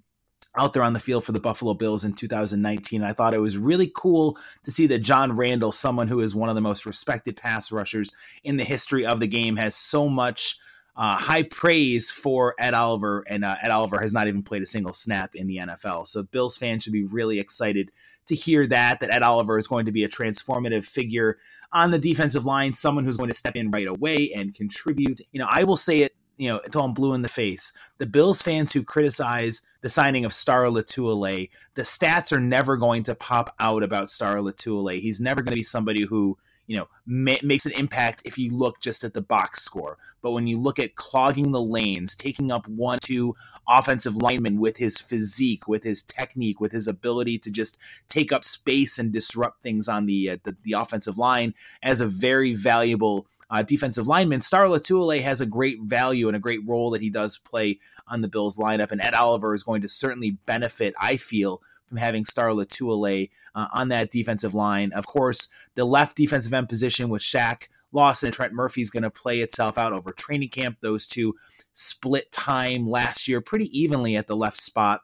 out 0.57 0.73
there 0.73 0.83
on 0.83 0.93
the 0.93 0.99
field 0.99 1.23
for 1.23 1.31
the 1.31 1.39
Buffalo 1.39 1.73
Bills 1.73 2.03
in 2.03 2.13
2019. 2.13 3.03
I 3.03 3.13
thought 3.13 3.33
it 3.33 3.39
was 3.39 3.57
really 3.57 3.91
cool 3.95 4.37
to 4.63 4.71
see 4.71 4.87
that 4.87 4.99
John 4.99 5.35
Randle, 5.35 5.71
someone 5.71 6.07
who 6.07 6.19
is 6.19 6.35
one 6.35 6.49
of 6.49 6.55
the 6.55 6.61
most 6.61 6.85
respected 6.85 7.37
pass 7.37 7.71
rushers 7.71 8.11
in 8.43 8.57
the 8.57 8.63
history 8.63 9.05
of 9.05 9.19
the 9.19 9.27
game, 9.27 9.55
has 9.55 9.75
so 9.75 10.09
much 10.09 10.57
uh, 10.97 11.15
high 11.15 11.43
praise 11.43 12.11
for 12.11 12.53
Ed 12.59 12.73
Oliver, 12.73 13.23
and 13.27 13.45
uh, 13.45 13.55
Ed 13.61 13.71
Oliver 13.71 13.99
has 13.99 14.11
not 14.11 14.27
even 14.27 14.43
played 14.43 14.61
a 14.61 14.65
single 14.65 14.93
snap 14.93 15.35
in 15.35 15.47
the 15.47 15.57
NFL. 15.57 16.07
So 16.07 16.23
Bills 16.23 16.57
fans 16.57 16.83
should 16.83 16.93
be 16.93 17.05
really 17.05 17.39
excited 17.39 17.91
to 18.27 18.35
hear 18.35 18.67
that 18.67 18.99
that 18.99 19.11
Ed 19.11 19.23
Oliver 19.23 19.57
is 19.57 19.67
going 19.67 19.85
to 19.85 19.91
be 19.91 20.03
a 20.03 20.09
transformative 20.09 20.85
figure 20.85 21.37
on 21.71 21.91
the 21.91 21.97
defensive 21.97 22.45
line, 22.45 22.73
someone 22.73 23.05
who's 23.05 23.17
going 23.17 23.29
to 23.29 23.35
step 23.35 23.55
in 23.55 23.71
right 23.71 23.87
away 23.87 24.31
and 24.35 24.53
contribute. 24.53 25.21
You 25.31 25.39
know, 25.39 25.47
I 25.49 25.63
will 25.63 25.77
say 25.77 25.99
it 25.99 26.13
you 26.37 26.49
know, 26.49 26.59
until 26.65 26.83
I'm 26.83 26.93
blue 26.93 27.13
in 27.13 27.21
the 27.21 27.29
face. 27.29 27.73
The 27.97 28.05
Bills 28.05 28.41
fans 28.41 28.71
who 28.71 28.83
criticize 28.83 29.61
the 29.81 29.89
signing 29.89 30.25
of 30.25 30.33
Star 30.33 30.65
Lotulelei, 30.65 31.49
the 31.75 31.81
stats 31.81 32.31
are 32.31 32.39
never 32.39 32.77
going 32.77 33.03
to 33.03 33.15
pop 33.15 33.55
out 33.59 33.83
about 33.83 34.11
Star 34.11 34.37
Lotulelei. 34.37 34.99
He's 34.99 35.19
never 35.21 35.41
going 35.41 35.51
to 35.51 35.59
be 35.59 35.63
somebody 35.63 36.03
who 36.03 36.37
you 36.67 36.77
know 36.77 36.87
ma- 37.05 37.35
makes 37.43 37.65
an 37.65 37.73
impact 37.73 38.21
if 38.23 38.37
you 38.37 38.51
look 38.51 38.79
just 38.79 39.03
at 39.03 39.13
the 39.13 39.21
box 39.21 39.61
score. 39.61 39.97
But 40.21 40.31
when 40.31 40.47
you 40.47 40.59
look 40.59 40.79
at 40.79 40.95
clogging 40.95 41.51
the 41.51 41.61
lanes, 41.61 42.15
taking 42.15 42.51
up 42.51 42.67
one, 42.67 42.99
two 42.99 43.35
offensive 43.67 44.15
linemen 44.15 44.59
with 44.59 44.77
his 44.77 44.97
physique, 44.97 45.67
with 45.67 45.83
his 45.83 46.03
technique, 46.03 46.61
with 46.61 46.71
his 46.71 46.87
ability 46.87 47.39
to 47.39 47.51
just 47.51 47.77
take 48.07 48.31
up 48.31 48.43
space 48.43 48.99
and 48.99 49.11
disrupt 49.11 49.61
things 49.61 49.87
on 49.87 50.05
the 50.05 50.31
uh, 50.31 50.37
the, 50.43 50.55
the 50.63 50.73
offensive 50.73 51.17
line, 51.17 51.53
as 51.83 52.01
a 52.01 52.07
very 52.07 52.53
valuable 52.53 53.27
uh, 53.51 53.61
defensive 53.61 54.07
lineman. 54.07 54.41
Star 54.41 54.65
Lotulelei 54.65 55.21
has 55.21 55.41
a 55.41 55.45
great 55.45 55.81
value 55.83 56.27
and 56.27 56.35
a 56.35 56.39
great 56.39 56.65
role 56.65 56.89
that 56.91 57.01
he 57.01 57.09
does 57.09 57.37
play 57.37 57.79
on 58.07 58.21
the 58.21 58.27
Bills 58.27 58.57
lineup, 58.57 58.91
and 58.91 59.01
Ed 59.01 59.13
Oliver 59.13 59.53
is 59.53 59.63
going 59.63 59.81
to 59.81 59.89
certainly 59.89 60.31
benefit, 60.45 60.95
I 60.99 61.17
feel, 61.17 61.61
from 61.87 61.97
having 61.97 62.25
Star 62.25 62.49
Lotulelei 62.49 63.29
uh, 63.53 63.67
on 63.73 63.89
that 63.89 64.11
defensive 64.11 64.53
line. 64.53 64.93
Of 64.93 65.05
course, 65.05 65.49
the 65.75 65.85
left 65.85 66.15
defensive 66.15 66.53
end 66.53 66.69
position 66.69 67.09
with 67.09 67.21
Shaq 67.21 67.63
Lawson 67.91 68.27
and 68.27 68.33
Trent 68.33 68.53
Murphy 68.53 68.81
is 68.81 68.89
going 68.89 69.03
to 69.03 69.09
play 69.09 69.41
itself 69.41 69.77
out 69.77 69.93
over 69.93 70.11
training 70.11 70.49
camp. 70.49 70.77
Those 70.79 71.05
two 71.05 71.35
split 71.73 72.31
time 72.31 72.89
last 72.89 73.27
year 73.27 73.41
pretty 73.41 73.77
evenly 73.77 74.15
at 74.15 74.27
the 74.27 74.35
left 74.35 74.59
spot 74.59 75.01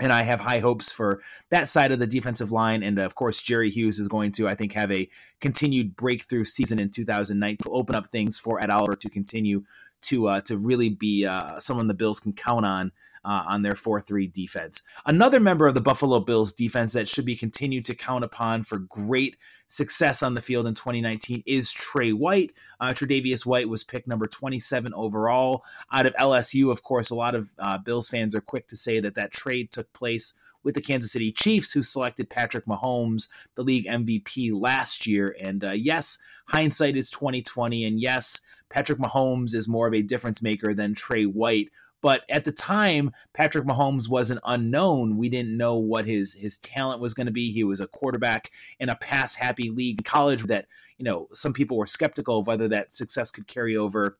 and 0.00 0.12
I 0.12 0.22
have 0.22 0.40
high 0.40 0.58
hopes 0.58 0.90
for 0.90 1.22
that 1.50 1.68
side 1.68 1.92
of 1.92 1.98
the 1.98 2.06
defensive 2.06 2.52
line. 2.52 2.82
And 2.82 2.98
of 2.98 3.14
course, 3.14 3.40
Jerry 3.40 3.70
Hughes 3.70 3.98
is 3.98 4.08
going 4.08 4.32
to, 4.32 4.48
I 4.48 4.54
think, 4.54 4.72
have 4.72 4.90
a 4.90 5.08
continued 5.40 5.96
breakthrough 5.96 6.44
season 6.44 6.78
in 6.78 6.90
2019 6.90 7.58
to 7.62 7.70
open 7.70 7.94
up 7.94 8.08
things 8.08 8.38
for 8.38 8.62
Ed 8.62 8.70
Oliver 8.70 8.96
to 8.96 9.10
continue 9.10 9.64
to 10.02 10.28
uh, 10.28 10.40
to 10.42 10.56
really 10.56 10.88
be 10.88 11.26
uh, 11.26 11.60
someone 11.60 11.86
the 11.86 11.94
Bills 11.94 12.20
can 12.20 12.32
count 12.32 12.64
on 12.64 12.90
uh, 13.24 13.44
on 13.46 13.62
their 13.62 13.74
4 13.74 14.00
3 14.00 14.26
defense. 14.28 14.82
Another 15.06 15.40
member 15.40 15.66
of 15.66 15.74
the 15.74 15.80
Buffalo 15.80 16.20
Bills 16.20 16.52
defense 16.52 16.92
that 16.92 17.08
should 17.08 17.24
be 17.24 17.36
continued 17.36 17.84
to 17.86 17.94
count 17.94 18.24
upon 18.24 18.62
for 18.62 18.78
great 18.78 19.36
success 19.68 20.22
on 20.22 20.34
the 20.34 20.40
field 20.40 20.66
in 20.66 20.74
2019 20.74 21.42
is 21.46 21.70
Trey 21.70 22.12
White. 22.12 22.52
Uh, 22.80 22.88
Tre'Davious 22.88 23.46
White 23.46 23.68
was 23.68 23.84
picked 23.84 24.08
number 24.08 24.26
27 24.26 24.92
overall 24.94 25.64
out 25.92 26.06
of 26.06 26.14
LSU. 26.14 26.72
Of 26.72 26.82
course, 26.82 27.10
a 27.10 27.14
lot 27.14 27.34
of 27.34 27.52
uh, 27.58 27.78
Bills 27.78 28.08
fans 28.08 28.34
are 28.34 28.40
quick 28.40 28.66
to 28.68 28.76
say 28.76 29.00
that 29.00 29.14
that 29.14 29.32
trade 29.32 29.70
took 29.70 29.90
place 29.92 30.34
with 30.62 30.74
the 30.74 30.82
Kansas 30.82 31.12
City 31.12 31.32
Chiefs, 31.32 31.72
who 31.72 31.82
selected 31.82 32.28
Patrick 32.28 32.66
Mahomes, 32.66 33.28
the 33.54 33.62
league 33.62 33.86
MVP 33.86 34.52
last 34.52 35.06
year. 35.06 35.34
And 35.40 35.64
uh, 35.64 35.72
yes, 35.72 36.18
hindsight 36.46 36.96
is 36.96 37.10
2020, 37.10 37.86
and 37.86 38.00
yes, 38.00 38.40
Patrick 38.68 38.98
Mahomes 38.98 39.54
is 39.54 39.68
more 39.68 39.86
of 39.86 39.94
a 39.94 40.02
difference 40.02 40.42
maker 40.42 40.74
than 40.74 40.94
Trey 40.94 41.24
White, 41.24 41.70
but 42.02 42.22
at 42.28 42.44
the 42.44 42.52
time, 42.52 43.10
Patrick 43.32 43.64
Mahomes 43.64 44.08
was 44.08 44.30
an 44.30 44.40
unknown. 44.44 45.16
We 45.16 45.28
didn't 45.28 45.56
know 45.56 45.76
what 45.76 46.06
his 46.06 46.32
his 46.32 46.58
talent 46.58 47.00
was 47.00 47.14
going 47.14 47.26
to 47.26 47.32
be. 47.32 47.52
He 47.52 47.64
was 47.64 47.80
a 47.80 47.86
quarterback 47.86 48.50
in 48.78 48.88
a 48.88 48.96
pass 48.96 49.34
happy 49.34 49.70
league 49.70 50.00
in 50.00 50.04
college 50.04 50.42
that, 50.44 50.66
you 50.98 51.04
know, 51.04 51.28
some 51.32 51.52
people 51.52 51.76
were 51.76 51.86
skeptical 51.86 52.38
of 52.38 52.46
whether 52.46 52.68
that 52.68 52.94
success 52.94 53.30
could 53.30 53.46
carry 53.46 53.76
over 53.76 54.18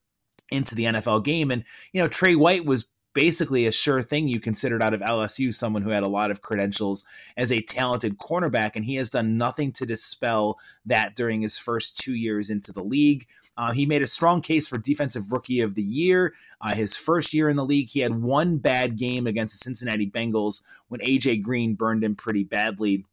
into 0.50 0.74
the 0.74 0.84
NFL 0.84 1.24
game. 1.24 1.50
And, 1.50 1.64
you 1.92 2.00
know, 2.00 2.08
Trey 2.08 2.34
White 2.34 2.64
was 2.64 2.86
basically 3.12 3.66
a 3.66 3.72
sure 3.72 4.02
thing 4.02 4.28
you 4.28 4.40
considered 4.40 4.82
out 4.82 4.94
of 4.94 5.00
LSU, 5.00 5.54
someone 5.54 5.82
who 5.82 5.90
had 5.90 6.02
a 6.02 6.08
lot 6.08 6.30
of 6.30 6.42
credentials 6.42 7.04
as 7.36 7.50
a 7.50 7.62
talented 7.62 8.18
cornerback, 8.18 8.72
and 8.76 8.84
he 8.84 8.94
has 8.96 9.10
done 9.10 9.36
nothing 9.36 9.72
to 9.72 9.86
dispel 9.86 10.58
that 10.86 11.16
during 11.16 11.42
his 11.42 11.58
first 11.58 11.98
two 11.98 12.14
years 12.14 12.50
into 12.50 12.72
the 12.72 12.84
league. 12.84 13.26
Uh, 13.56 13.72
he 13.72 13.84
made 13.84 14.02
a 14.02 14.06
strong 14.06 14.40
case 14.40 14.66
for 14.66 14.78
Defensive 14.78 15.30
Rookie 15.30 15.60
of 15.60 15.74
the 15.74 15.82
Year. 15.82 16.34
Uh, 16.60 16.74
his 16.74 16.96
first 16.96 17.34
year 17.34 17.48
in 17.48 17.56
the 17.56 17.64
league, 17.64 17.88
he 17.88 18.00
had 18.00 18.22
one 18.22 18.56
bad 18.56 18.96
game 18.96 19.26
against 19.26 19.54
the 19.54 19.58
Cincinnati 19.58 20.10
Bengals 20.10 20.62
when 20.88 21.00
AJ 21.00 21.42
Green 21.42 21.74
burned 21.74 22.04
him 22.04 22.14
pretty 22.14 22.44
badly. 22.44 23.04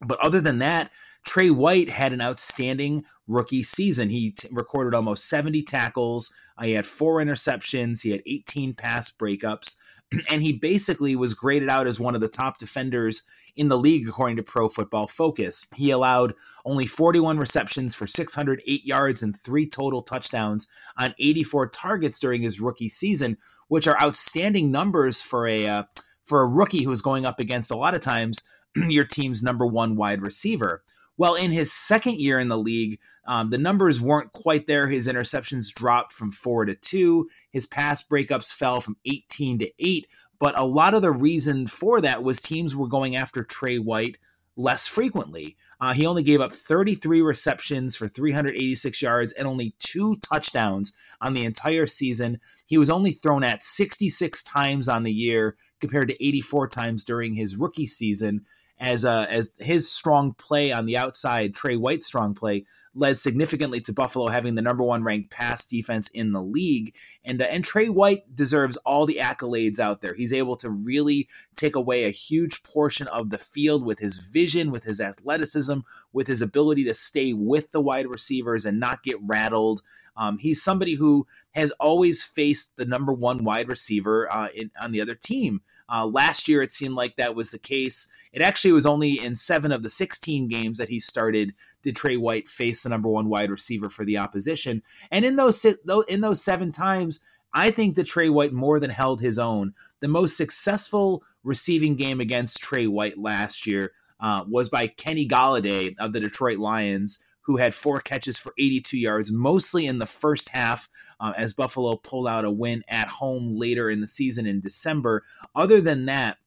But 0.00 0.20
other 0.20 0.40
than 0.40 0.58
that, 0.58 0.90
Trey 1.24 1.50
White 1.50 1.88
had 1.88 2.12
an 2.12 2.20
outstanding 2.20 3.04
rookie 3.26 3.64
season. 3.64 4.08
He 4.08 4.30
t- 4.30 4.48
recorded 4.52 4.94
almost 4.94 5.28
70 5.28 5.62
tackles. 5.62 6.30
Uh, 6.56 6.64
he 6.64 6.72
had 6.72 6.86
four 6.86 7.16
interceptions. 7.16 8.00
He 8.00 8.10
had 8.10 8.22
18 8.26 8.74
pass 8.74 9.10
breakups. 9.10 9.76
And 10.30 10.40
he 10.40 10.52
basically 10.52 11.16
was 11.16 11.34
graded 11.34 11.68
out 11.68 11.88
as 11.88 11.98
one 11.98 12.14
of 12.14 12.20
the 12.20 12.28
top 12.28 12.58
defenders 12.58 13.24
in 13.56 13.68
the 13.68 13.78
league, 13.78 14.08
according 14.08 14.36
to 14.36 14.42
Pro 14.42 14.68
Football 14.68 15.08
Focus. 15.08 15.66
He 15.74 15.90
allowed 15.90 16.34
only 16.64 16.86
41 16.86 17.38
receptions 17.38 17.94
for 17.94 18.06
608 18.06 18.84
yards 18.84 19.22
and 19.22 19.38
three 19.40 19.66
total 19.66 20.02
touchdowns 20.02 20.68
on 20.96 21.14
84 21.18 21.68
targets 21.68 22.18
during 22.18 22.42
his 22.42 22.60
rookie 22.60 22.88
season, 22.88 23.36
which 23.68 23.86
are 23.86 24.00
outstanding 24.00 24.70
numbers 24.70 25.20
for 25.20 25.48
a 25.48 25.66
uh, 25.66 25.82
for 26.24 26.42
a 26.42 26.48
rookie 26.48 26.82
who 26.82 26.90
is 26.90 27.02
going 27.02 27.24
up 27.24 27.40
against 27.40 27.70
a 27.70 27.76
lot 27.76 27.94
of 27.94 28.00
times 28.00 28.42
your 28.74 29.04
team's 29.04 29.42
number 29.42 29.66
one 29.66 29.96
wide 29.96 30.22
receiver. 30.22 30.82
Well, 31.18 31.34
in 31.34 31.50
his 31.50 31.72
second 31.72 32.20
year 32.20 32.38
in 32.38 32.48
the 32.48 32.58
league, 32.58 32.98
um, 33.26 33.48
the 33.48 33.58
numbers 33.58 34.00
weren't 34.00 34.32
quite 34.32 34.66
there. 34.66 34.86
His 34.86 35.08
interceptions 35.08 35.72
dropped 35.72 36.12
from 36.12 36.30
four 36.30 36.66
to 36.66 36.74
two. 36.74 37.28
His 37.52 37.66
pass 37.66 38.02
breakups 38.02 38.52
fell 38.52 38.82
from 38.82 38.96
18 39.06 39.58
to 39.60 39.70
eight. 39.78 40.06
But 40.38 40.58
a 40.58 40.64
lot 40.64 40.94
of 40.94 41.02
the 41.02 41.12
reason 41.12 41.66
for 41.66 42.00
that 42.00 42.22
was 42.22 42.40
teams 42.40 42.76
were 42.76 42.88
going 42.88 43.16
after 43.16 43.42
Trey 43.42 43.78
White 43.78 44.18
less 44.56 44.86
frequently. 44.86 45.56
Uh, 45.80 45.92
he 45.92 46.06
only 46.06 46.22
gave 46.22 46.40
up 46.40 46.52
33 46.52 47.20
receptions 47.20 47.94
for 47.94 48.08
386 48.08 49.02
yards 49.02 49.32
and 49.34 49.46
only 49.46 49.74
two 49.78 50.16
touchdowns 50.16 50.92
on 51.20 51.34
the 51.34 51.44
entire 51.44 51.86
season. 51.86 52.40
He 52.66 52.78
was 52.78 52.90
only 52.90 53.12
thrown 53.12 53.44
at 53.44 53.62
66 53.62 54.42
times 54.42 54.88
on 54.88 55.02
the 55.02 55.12
year 55.12 55.56
compared 55.80 56.08
to 56.08 56.24
84 56.24 56.68
times 56.68 57.04
during 57.04 57.34
his 57.34 57.56
rookie 57.56 57.86
season 57.86 58.44
as 58.78 59.04
uh, 59.04 59.26
as 59.30 59.50
his 59.58 59.90
strong 59.90 60.34
play 60.34 60.72
on 60.72 60.86
the 60.86 60.96
outside, 60.96 61.54
Trey 61.54 61.76
White's 61.76 62.06
strong 62.06 62.34
play 62.34 62.66
led 62.94 63.18
significantly 63.18 63.80
to 63.82 63.92
Buffalo 63.92 64.28
having 64.28 64.54
the 64.54 64.62
number 64.62 64.82
one 64.82 65.04
ranked 65.04 65.30
pass 65.30 65.66
defense 65.66 66.08
in 66.08 66.32
the 66.32 66.42
league. 66.42 66.94
And 67.24 67.40
uh, 67.40 67.46
and 67.46 67.64
Trey 67.64 67.88
White 67.88 68.34
deserves 68.34 68.76
all 68.78 69.06
the 69.06 69.18
accolades 69.20 69.78
out 69.78 70.02
there. 70.02 70.14
He's 70.14 70.32
able 70.32 70.56
to 70.58 70.70
really 70.70 71.28
take 71.54 71.74
away 71.74 72.04
a 72.04 72.10
huge 72.10 72.62
portion 72.62 73.06
of 73.08 73.30
the 73.30 73.38
field 73.38 73.84
with 73.84 73.98
his 73.98 74.18
vision, 74.18 74.70
with 74.70 74.84
his 74.84 75.00
athleticism, 75.00 75.78
with 76.12 76.26
his 76.26 76.42
ability 76.42 76.84
to 76.84 76.94
stay 76.94 77.32
with 77.32 77.70
the 77.70 77.80
wide 77.80 78.06
receivers 78.06 78.66
and 78.66 78.78
not 78.78 79.02
get 79.02 79.16
rattled. 79.22 79.82
Um, 80.18 80.38
he's 80.38 80.62
somebody 80.62 80.94
who 80.94 81.26
has 81.52 81.70
always 81.72 82.22
faced 82.22 82.76
the 82.76 82.86
number 82.86 83.12
one 83.12 83.44
wide 83.44 83.68
receiver 83.68 84.30
uh, 84.32 84.48
in, 84.54 84.70
on 84.80 84.92
the 84.92 85.00
other 85.00 85.14
team. 85.14 85.60
Uh, 85.88 86.06
last 86.06 86.48
year, 86.48 86.62
it 86.62 86.72
seemed 86.72 86.94
like 86.94 87.16
that 87.16 87.34
was 87.34 87.50
the 87.50 87.58
case. 87.58 88.08
It 88.32 88.42
actually 88.42 88.72
was 88.72 88.86
only 88.86 89.24
in 89.24 89.36
seven 89.36 89.72
of 89.72 89.82
the 89.82 89.90
16 89.90 90.48
games 90.48 90.78
that 90.78 90.88
he 90.88 90.98
started 90.98 91.54
did 91.82 91.96
Trey 91.96 92.16
White 92.16 92.48
face 92.48 92.82
the 92.82 92.88
number 92.88 93.08
one 93.08 93.28
wide 93.28 93.50
receiver 93.50 93.88
for 93.88 94.04
the 94.04 94.18
opposition. 94.18 94.82
And 95.12 95.24
in 95.24 95.36
those 95.36 95.64
in 95.64 96.20
those 96.20 96.42
seven 96.42 96.72
times, 96.72 97.20
I 97.54 97.70
think 97.70 97.94
that 97.94 98.04
Trey 98.04 98.28
White 98.28 98.52
more 98.52 98.80
than 98.80 98.90
held 98.90 99.20
his 99.20 99.38
own. 99.38 99.72
The 100.00 100.08
most 100.08 100.36
successful 100.36 101.22
receiving 101.44 101.94
game 101.94 102.20
against 102.20 102.58
Trey 102.58 102.86
White 102.86 103.18
last 103.18 103.66
year 103.66 103.92
uh, 104.20 104.44
was 104.48 104.68
by 104.68 104.88
Kenny 104.88 105.28
Golladay 105.28 105.94
of 105.98 106.12
the 106.12 106.20
Detroit 106.20 106.58
Lions, 106.58 107.20
who 107.46 107.56
had 107.56 107.72
four 107.72 108.00
catches 108.00 108.36
for 108.36 108.52
82 108.58 108.98
yards, 108.98 109.30
mostly 109.30 109.86
in 109.86 109.98
the 109.98 110.06
first 110.06 110.48
half, 110.48 110.88
uh, 111.20 111.32
as 111.36 111.52
Buffalo 111.52 111.94
pulled 111.94 112.26
out 112.26 112.44
a 112.44 112.50
win 112.50 112.82
at 112.88 113.06
home 113.06 113.56
later 113.56 113.88
in 113.88 114.00
the 114.00 114.06
season 114.08 114.46
in 114.46 114.60
December. 114.60 115.24
Other 115.54 115.80
than 115.80 116.06
that, 116.06 116.38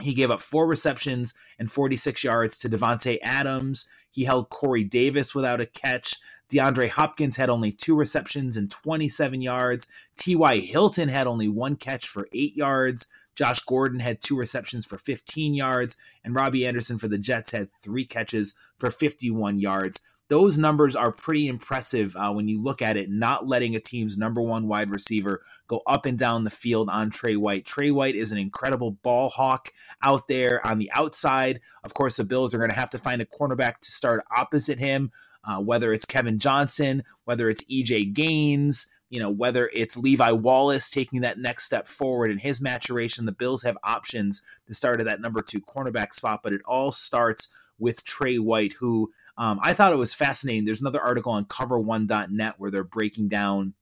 he 0.00 0.14
gave 0.14 0.30
up 0.30 0.40
four 0.40 0.66
receptions 0.66 1.34
and 1.58 1.70
46 1.70 2.24
yards 2.24 2.56
to 2.58 2.70
Davante 2.70 3.18
Adams. 3.22 3.86
He 4.10 4.24
held 4.24 4.48
Corey 4.48 4.84
Davis 4.84 5.34
without 5.34 5.60
a 5.60 5.66
catch. 5.66 6.14
DeAndre 6.50 6.88
Hopkins 6.88 7.36
had 7.36 7.50
only 7.50 7.70
two 7.70 7.94
receptions 7.94 8.56
and 8.56 8.70
27 8.70 9.42
yards. 9.42 9.86
T.Y. 10.16 10.60
Hilton 10.60 11.10
had 11.10 11.26
only 11.26 11.48
one 11.48 11.76
catch 11.76 12.08
for 12.08 12.26
eight 12.32 12.56
yards. 12.56 13.06
Josh 13.34 13.60
Gordon 13.60 14.00
had 14.00 14.22
two 14.22 14.36
receptions 14.36 14.86
for 14.86 14.96
15 14.96 15.52
yards. 15.52 15.94
And 16.24 16.34
Robbie 16.34 16.66
Anderson 16.66 16.98
for 16.98 17.08
the 17.08 17.18
Jets 17.18 17.50
had 17.50 17.68
three 17.82 18.06
catches 18.06 18.54
for 18.78 18.90
51 18.90 19.60
yards 19.60 20.00
those 20.28 20.58
numbers 20.58 20.94
are 20.94 21.10
pretty 21.10 21.48
impressive 21.48 22.14
uh, 22.16 22.30
when 22.30 22.48
you 22.48 22.62
look 22.62 22.82
at 22.82 22.96
it, 22.96 23.10
not 23.10 23.48
letting 23.48 23.74
a 23.74 23.80
team's 23.80 24.18
number 24.18 24.42
one 24.42 24.68
wide 24.68 24.90
receiver 24.90 25.42
go 25.68 25.80
up 25.86 26.04
and 26.04 26.18
down 26.18 26.44
the 26.44 26.50
field 26.50 26.90
on 26.90 27.10
Trey 27.10 27.36
White. 27.36 27.64
Trey 27.64 27.90
White 27.90 28.14
is 28.14 28.30
an 28.30 28.38
incredible 28.38 28.92
ball 29.02 29.30
hawk 29.30 29.72
out 30.02 30.28
there 30.28 30.64
on 30.66 30.78
the 30.78 30.90
outside. 30.92 31.60
Of 31.82 31.94
course, 31.94 32.18
the 32.18 32.24
Bills 32.24 32.54
are 32.54 32.58
going 32.58 32.70
to 32.70 32.76
have 32.76 32.90
to 32.90 32.98
find 32.98 33.22
a 33.22 33.26
cornerback 33.26 33.78
to 33.80 33.90
start 33.90 34.24
opposite 34.36 34.78
him, 34.78 35.10
uh, 35.44 35.60
whether 35.60 35.94
it's 35.94 36.04
Kevin 36.04 36.38
Johnson, 36.38 37.02
whether 37.24 37.48
it's 37.48 37.64
EJ 37.64 38.12
Gaines. 38.12 38.86
You 39.10 39.20
know, 39.20 39.30
whether 39.30 39.70
it's 39.72 39.96
Levi 39.96 40.32
Wallace 40.32 40.90
taking 40.90 41.22
that 41.22 41.38
next 41.38 41.64
step 41.64 41.88
forward 41.88 42.30
in 42.30 42.36
his 42.36 42.60
maturation, 42.60 43.24
the 43.24 43.32
Bills 43.32 43.62
have 43.62 43.78
options 43.82 44.42
to 44.66 44.74
start 44.74 45.00
at 45.00 45.06
that 45.06 45.22
number 45.22 45.40
two 45.40 45.62
cornerback 45.62 46.12
spot, 46.12 46.40
but 46.42 46.52
it 46.52 46.60
all 46.66 46.92
starts 46.92 47.48
with 47.78 48.04
Trey 48.04 48.38
White, 48.38 48.74
who 48.74 49.10
um, 49.38 49.60
I 49.62 49.72
thought 49.72 49.92
it 49.92 49.96
was 49.96 50.12
fascinating. 50.12 50.64
There's 50.64 50.80
another 50.80 51.00
article 51.00 51.32
on 51.32 51.44
cover1.net 51.46 52.54
where 52.58 52.70
they're 52.70 52.84
breaking 52.84 53.28
down 53.28 53.72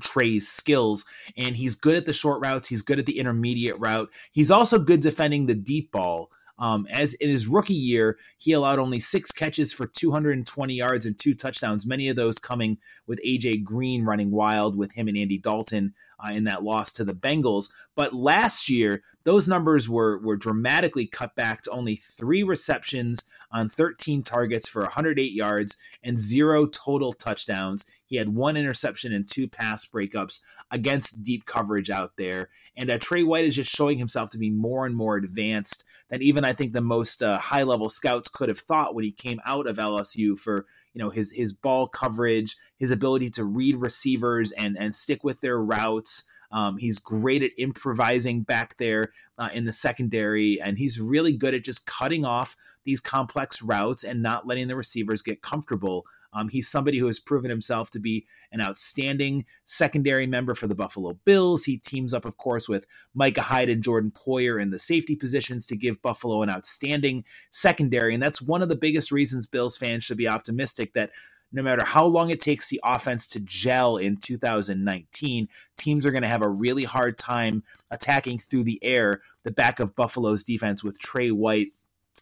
Trey's 0.00 0.48
skills, 0.48 1.04
and 1.36 1.56
he's 1.56 1.76
good 1.76 1.96
at 1.96 2.06
the 2.06 2.12
short 2.12 2.42
routes. 2.42 2.68
He's 2.68 2.82
good 2.82 2.98
at 2.98 3.06
the 3.06 3.18
intermediate 3.18 3.78
route. 3.78 4.10
He's 4.32 4.50
also 4.50 4.78
good 4.78 5.00
defending 5.00 5.46
the 5.46 5.54
deep 5.54 5.92
ball. 5.92 6.30
Um, 6.58 6.86
as 6.90 7.14
in 7.14 7.28
his 7.28 7.46
rookie 7.46 7.74
year, 7.74 8.18
he 8.38 8.52
allowed 8.52 8.78
only 8.78 8.98
six 8.98 9.30
catches 9.30 9.72
for 9.72 9.86
220 9.86 10.74
yards 10.74 11.06
and 11.06 11.18
two 11.18 11.34
touchdowns, 11.34 11.86
many 11.86 12.08
of 12.08 12.16
those 12.16 12.38
coming 12.38 12.78
with 13.06 13.20
AJ 13.24 13.62
Green 13.62 14.04
running 14.04 14.30
wild 14.30 14.76
with 14.76 14.90
him 14.92 15.06
and 15.06 15.18
Andy 15.18 15.38
Dalton 15.38 15.94
uh, 16.18 16.32
in 16.32 16.44
that 16.44 16.62
loss 16.62 16.92
to 16.94 17.04
the 17.04 17.14
Bengals. 17.14 17.70
But 17.94 18.14
last 18.14 18.70
year, 18.70 19.02
those 19.26 19.48
numbers 19.48 19.88
were 19.88 20.18
were 20.18 20.36
dramatically 20.36 21.04
cut 21.04 21.34
back 21.34 21.60
to 21.60 21.70
only 21.72 21.96
three 21.96 22.44
receptions 22.44 23.20
on 23.50 23.68
13 23.68 24.22
targets 24.22 24.68
for 24.68 24.82
108 24.82 25.32
yards 25.32 25.76
and 26.04 26.16
zero 26.16 26.66
total 26.66 27.12
touchdowns. 27.12 27.84
He 28.04 28.14
had 28.14 28.28
one 28.28 28.56
interception 28.56 29.12
and 29.12 29.28
two 29.28 29.48
pass 29.48 29.84
breakups 29.84 30.38
against 30.70 31.24
deep 31.24 31.44
coverage 31.44 31.90
out 31.90 32.12
there. 32.16 32.50
And 32.76 32.88
uh, 32.88 32.98
Trey 32.98 33.24
White 33.24 33.46
is 33.46 33.56
just 33.56 33.74
showing 33.74 33.98
himself 33.98 34.30
to 34.30 34.38
be 34.38 34.48
more 34.48 34.86
and 34.86 34.94
more 34.94 35.16
advanced 35.16 35.82
than 36.08 36.22
even 36.22 36.44
I 36.44 36.52
think 36.52 36.72
the 36.72 36.80
most 36.80 37.20
uh, 37.20 37.36
high 37.36 37.64
level 37.64 37.88
scouts 37.88 38.28
could 38.28 38.48
have 38.48 38.60
thought 38.60 38.94
when 38.94 39.02
he 39.02 39.10
came 39.10 39.40
out 39.44 39.66
of 39.66 39.78
LSU 39.78 40.38
for 40.38 40.66
you 40.94 41.02
know 41.02 41.10
his 41.10 41.32
his 41.32 41.52
ball 41.52 41.88
coverage, 41.88 42.56
his 42.78 42.92
ability 42.92 43.30
to 43.30 43.44
read 43.44 43.74
receivers 43.74 44.52
and 44.52 44.76
and 44.78 44.94
stick 44.94 45.24
with 45.24 45.40
their 45.40 45.60
routes. 45.60 46.22
Um, 46.52 46.76
he's 46.76 46.98
great 46.98 47.42
at 47.42 47.52
improvising 47.58 48.42
back 48.42 48.76
there 48.78 49.12
uh, 49.38 49.48
in 49.52 49.64
the 49.64 49.72
secondary, 49.72 50.60
and 50.60 50.78
he's 50.78 51.00
really 51.00 51.32
good 51.32 51.54
at 51.54 51.64
just 51.64 51.86
cutting 51.86 52.24
off 52.24 52.56
these 52.84 53.00
complex 53.00 53.62
routes 53.62 54.04
and 54.04 54.22
not 54.22 54.46
letting 54.46 54.68
the 54.68 54.76
receivers 54.76 55.20
get 55.20 55.42
comfortable. 55.42 56.06
Um, 56.32 56.48
he's 56.48 56.68
somebody 56.68 56.98
who 56.98 57.06
has 57.06 57.18
proven 57.18 57.50
himself 57.50 57.90
to 57.90 57.98
be 57.98 58.26
an 58.52 58.60
outstanding 58.60 59.44
secondary 59.64 60.26
member 60.26 60.54
for 60.54 60.66
the 60.66 60.74
Buffalo 60.74 61.14
Bills. 61.24 61.64
He 61.64 61.78
teams 61.78 62.14
up, 62.14 62.24
of 62.24 62.36
course, 62.36 62.68
with 62.68 62.86
Micah 63.14 63.42
Hyde 63.42 63.70
and 63.70 63.82
Jordan 63.82 64.12
Poyer 64.12 64.62
in 64.62 64.70
the 64.70 64.78
safety 64.78 65.16
positions 65.16 65.66
to 65.66 65.76
give 65.76 66.00
Buffalo 66.02 66.42
an 66.42 66.50
outstanding 66.50 67.24
secondary. 67.50 68.14
And 68.14 68.22
that's 68.22 68.42
one 68.42 68.62
of 68.62 68.68
the 68.68 68.76
biggest 68.76 69.10
reasons 69.10 69.46
Bills 69.46 69.76
fans 69.76 70.04
should 70.04 70.18
be 70.18 70.28
optimistic 70.28 70.92
that 70.94 71.10
no 71.52 71.62
matter 71.62 71.84
how 71.84 72.04
long 72.04 72.30
it 72.30 72.40
takes 72.40 72.68
the 72.68 72.80
offense 72.84 73.26
to 73.28 73.40
gel 73.40 73.98
in 73.98 74.16
2019, 74.16 75.48
teams 75.76 76.06
are 76.06 76.10
going 76.10 76.22
to 76.22 76.28
have 76.28 76.42
a 76.42 76.48
really 76.48 76.84
hard 76.84 77.16
time 77.18 77.62
attacking 77.90 78.38
through 78.38 78.64
the 78.64 78.82
air 78.82 79.20
the 79.44 79.50
back 79.50 79.80
of 79.80 79.94
Buffalo's 79.94 80.44
defense 80.44 80.82
with 80.82 80.98
Trey 80.98 81.30
White 81.30 81.72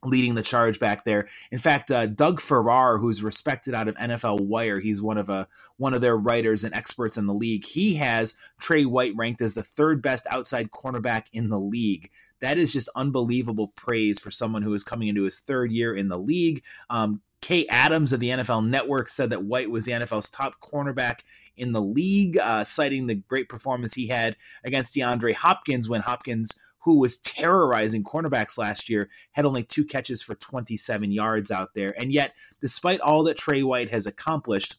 leading 0.04 0.34
the 0.34 0.42
charge 0.42 0.78
back 0.78 1.04
there. 1.04 1.28
In 1.50 1.58
fact, 1.58 1.90
uh, 1.90 2.06
Doug 2.06 2.40
Farrar, 2.40 2.98
who's 2.98 3.22
respected 3.22 3.74
out 3.74 3.88
of 3.88 3.94
NFL 3.96 4.40
Wire, 4.40 4.80
he's 4.80 5.00
one 5.00 5.18
of 5.18 5.30
a 5.30 5.32
uh, 5.32 5.44
one 5.76 5.94
of 5.94 6.00
their 6.00 6.16
writers 6.16 6.64
and 6.64 6.74
experts 6.74 7.16
in 7.16 7.26
the 7.26 7.34
league. 7.34 7.64
He 7.64 7.94
has 7.94 8.34
Trey 8.60 8.84
White 8.84 9.14
ranked 9.16 9.40
as 9.40 9.54
the 9.54 9.62
third 9.62 10.02
best 10.02 10.26
outside 10.30 10.70
cornerback 10.70 11.24
in 11.32 11.48
the 11.48 11.58
league. 11.58 12.10
That 12.40 12.58
is 12.58 12.72
just 12.72 12.88
unbelievable 12.94 13.68
praise 13.76 14.18
for 14.18 14.30
someone 14.30 14.62
who 14.62 14.74
is 14.74 14.84
coming 14.84 15.08
into 15.08 15.22
his 15.22 15.40
third 15.40 15.72
year 15.72 15.96
in 15.96 16.08
the 16.08 16.18
league. 16.18 16.62
Um, 16.90 17.20
Kay 17.44 17.66
Adams 17.66 18.14
of 18.14 18.20
the 18.20 18.30
NFL 18.30 18.66
Network 18.66 19.10
said 19.10 19.28
that 19.28 19.44
White 19.44 19.70
was 19.70 19.84
the 19.84 19.92
NFL's 19.92 20.30
top 20.30 20.54
cornerback 20.62 21.20
in 21.58 21.72
the 21.72 21.82
league, 21.82 22.38
uh, 22.38 22.64
citing 22.64 23.06
the 23.06 23.16
great 23.16 23.50
performance 23.50 23.92
he 23.92 24.06
had 24.06 24.34
against 24.64 24.94
DeAndre 24.94 25.34
Hopkins 25.34 25.86
when 25.86 26.00
Hopkins, 26.00 26.52
who 26.78 26.96
was 26.98 27.18
terrorizing 27.18 28.02
cornerbacks 28.02 28.56
last 28.56 28.88
year, 28.88 29.10
had 29.32 29.44
only 29.44 29.62
two 29.62 29.84
catches 29.84 30.22
for 30.22 30.36
27 30.36 31.12
yards 31.12 31.50
out 31.50 31.74
there. 31.74 31.94
And 32.00 32.10
yet, 32.10 32.32
despite 32.62 33.02
all 33.02 33.22
that 33.24 33.36
Trey 33.36 33.62
White 33.62 33.90
has 33.90 34.06
accomplished, 34.06 34.78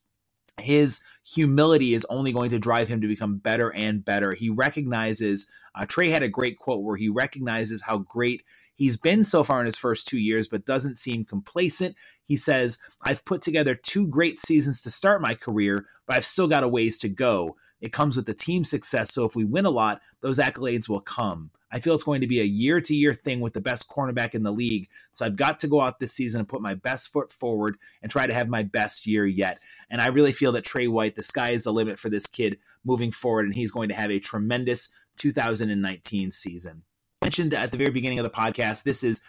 his 0.60 1.02
humility 1.24 1.94
is 1.94 2.04
only 2.06 2.32
going 2.32 2.50
to 2.50 2.58
drive 2.58 2.88
him 2.88 3.00
to 3.02 3.08
become 3.08 3.38
better 3.38 3.72
and 3.76 4.04
better. 4.04 4.34
He 4.34 4.50
recognizes, 4.50 5.46
uh, 5.76 5.86
Trey 5.86 6.10
had 6.10 6.24
a 6.24 6.30
great 6.30 6.58
quote 6.58 6.82
where 6.82 6.98
he 6.98 7.10
recognizes 7.10 7.84
how 7.84 8.00
great 8.00 8.44
He's 8.76 8.98
been 8.98 9.24
so 9.24 9.42
far 9.42 9.62
in 9.62 9.66
his 9.66 9.78
first 9.78 10.06
two 10.06 10.18
years, 10.18 10.50
but 10.50 10.66
doesn't 10.66 10.98
seem 10.98 11.24
complacent. 11.24 11.96
He 12.24 12.36
says, 12.36 12.78
I've 13.02 13.24
put 13.24 13.42
together 13.42 13.74
two 13.74 14.06
great 14.08 14.38
seasons 14.38 14.82
to 14.82 14.92
start 14.92 15.22
my 15.22 15.34
career, 15.34 15.86
but 16.06 16.18
I've 16.18 16.26
still 16.26 16.50
got 16.50 16.64
a 16.64 16.68
ways 16.68 16.98
to 16.98 17.10
go. 17.10 17.56
It 17.80 17.94
comes 17.94 18.18
with 18.18 18.26
the 18.26 18.34
team 18.34 18.66
success, 18.66 19.14
so 19.14 19.24
if 19.24 19.34
we 19.34 19.46
win 19.46 19.66
a 19.66 19.70
lot, 19.70 20.02
those 20.20 20.40
accolades 20.40 20.90
will 20.90 21.00
come. 21.00 21.52
I 21.72 21.80
feel 21.80 21.96
it's 21.96 22.04
going 22.04 22.20
to 22.20 22.28
be 22.28 22.42
a 22.42 22.46
year 22.46 22.82
to 22.82 22.94
year 22.94 23.14
thing 23.14 23.40
with 23.40 23.54
the 23.54 23.62
best 23.62 23.88
cornerback 23.90 24.36
in 24.36 24.44
the 24.44 24.52
league. 24.52 24.90
So 25.14 25.26
I've 25.26 25.38
got 25.38 25.58
to 25.60 25.68
go 25.68 25.80
out 25.80 26.00
this 26.00 26.14
season 26.14 26.40
and 26.40 26.48
put 26.48 26.62
my 26.62 26.74
best 26.74 27.14
foot 27.14 27.32
forward 27.32 27.78
and 28.02 28.12
try 28.12 28.28
to 28.28 28.34
have 28.34 28.50
my 28.50 28.64
best 28.64 29.08
year 29.08 29.26
yet. 29.26 29.60
And 29.90 30.02
I 30.02 30.08
really 30.08 30.34
feel 30.34 30.52
that 30.52 30.66
Trey 30.66 30.88
White, 30.88 31.16
the 31.16 31.24
sky 31.24 31.52
is 31.52 31.64
the 31.64 31.74
limit 31.74 31.98
for 31.98 32.10
this 32.10 32.28
kid 32.28 32.58
moving 32.84 33.12
forward, 33.12 33.46
and 33.46 33.56
he's 33.56 33.72
going 33.72 33.90
to 33.90 33.96
have 33.96 34.12
a 34.12 34.20
tremendous 34.20 34.90
2019 35.18 36.32
season 36.32 36.84
mentioned 37.26 37.56
at 37.56 37.72
the 37.72 37.78
very 37.78 37.90
beginning 37.90 38.20
of 38.20 38.24
the 38.24 38.30
podcast, 38.30 38.84
this 38.84 39.04
is 39.04 39.20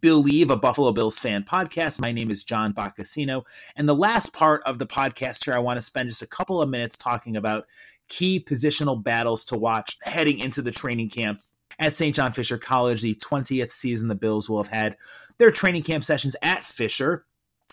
Believe, 0.00 0.50
a 0.50 0.56
Buffalo 0.56 0.90
Bills 0.90 1.20
fan 1.20 1.44
podcast. 1.44 2.00
My 2.00 2.10
name 2.10 2.28
is 2.28 2.42
John 2.42 2.74
Boccacino. 2.74 3.44
And 3.76 3.88
the 3.88 3.94
last 3.94 4.32
part 4.32 4.60
of 4.64 4.80
the 4.80 4.86
podcast 4.88 5.44
here, 5.44 5.54
I 5.54 5.60
want 5.60 5.76
to 5.76 5.80
spend 5.80 6.08
just 6.08 6.22
a 6.22 6.26
couple 6.26 6.60
of 6.60 6.68
minutes 6.68 6.96
talking 6.96 7.36
about 7.36 7.66
key 8.08 8.44
positional 8.44 9.00
battles 9.00 9.44
to 9.44 9.56
watch 9.56 9.96
heading 10.02 10.40
into 10.40 10.62
the 10.62 10.72
training 10.72 11.10
camp 11.10 11.42
at 11.78 11.94
St. 11.94 12.12
John 12.12 12.32
Fisher 12.32 12.58
College, 12.58 13.02
the 13.02 13.14
20th 13.14 13.70
season 13.70 14.08
the 14.08 14.16
Bills 14.16 14.50
will 14.50 14.60
have 14.60 14.72
had 14.72 14.96
their 15.38 15.52
training 15.52 15.84
camp 15.84 16.02
sessions 16.02 16.34
at 16.42 16.64
Fisher. 16.64 17.24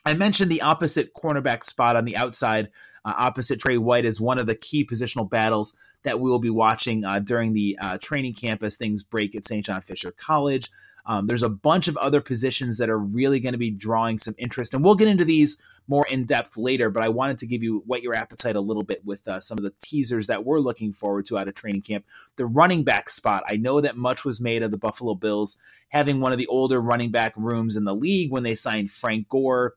I 0.06 0.16
mentioned 0.16 0.52
the 0.52 0.62
opposite 0.62 1.14
cornerback 1.14 1.64
spot 1.64 1.96
on 1.96 2.06
the 2.06 2.18
outside, 2.18 2.70
uh, 3.06 3.14
opposite 3.16 3.60
Trey 3.60 3.78
White, 3.78 4.06
is 4.06 4.20
one 4.20 4.40
of 4.40 4.48
the 4.48 4.56
key 4.56 4.84
positional 4.84 5.30
battles 5.30 5.76
that 6.04 6.20
we 6.20 6.30
will 6.30 6.40
be 6.40 6.50
watching 6.50 7.06
uh, 7.06 7.20
during 7.20 7.54
the 7.54 7.78
uh, 7.80 7.98
training 8.00 8.34
camp 8.34 8.64
as 8.64 8.76
things 8.76 9.04
break 9.04 9.36
at 9.36 9.48
St. 9.48 9.66
John 9.66 9.82
Fisher 9.82 10.12
College. 10.12 10.70
Um, 11.06 11.26
there's 11.26 11.44
a 11.44 11.50
bunch 11.50 11.88
of 11.88 11.98
other 11.98 12.22
positions 12.22 12.78
that 12.78 12.90
are 12.90 13.00
really 13.00 13.40
going 13.40 13.54
to 13.54 13.60
be 13.60 13.72
drawing 13.72 14.18
some 14.18 14.36
interest, 14.38 14.74
and 14.74 14.84
we'll 14.84 14.96
get 14.96 15.08
into 15.08 15.26
these 15.26 15.58
more 15.88 16.06
in 16.08 16.26
depth 16.26 16.58
later. 16.58 16.90
But 16.90 17.04
I 17.04 17.10
wanted 17.10 17.40
to 17.40 17.48
give 17.48 17.64
you 17.64 17.84
whet 17.88 18.04
your 18.04 18.14
appetite 18.14 18.56
a 18.56 18.62
little 18.62 18.84
bit 18.84 19.04
with 19.06 19.28
uh, 19.28 19.40
some 19.40 19.58
of 19.58 19.64
the 19.64 19.74
teasers 19.82 20.28
that 20.28 20.46
we're 20.46 20.60
looking 20.60 20.94
forward 20.94 21.26
to 21.28 21.38
out 21.38 21.48
of 21.48 21.56
training 21.56 21.82
camp. 21.82 22.06
The 22.36 22.46
running 22.46 22.84
back 22.84 23.10
spot. 23.10 23.44
I 23.48 23.58
know 23.58 23.82
that 23.82 23.98
much 23.98 24.26
was 24.26 24.42
made 24.42 24.64
of 24.64 24.72
the 24.72 24.78
Buffalo 24.78 25.16
Bills 25.16 25.58
having 25.90 26.20
one 26.20 26.32
of 26.32 26.38
the 26.38 26.48
older 26.48 26.82
running 26.82 27.12
back 27.12 27.34
rooms 27.36 27.76
in 27.76 27.84
the 27.84 27.96
league 27.96 28.32
when 28.32 28.44
they 28.44 28.56
signed 28.56 28.92
Frank 28.92 29.28
Gore 29.30 29.76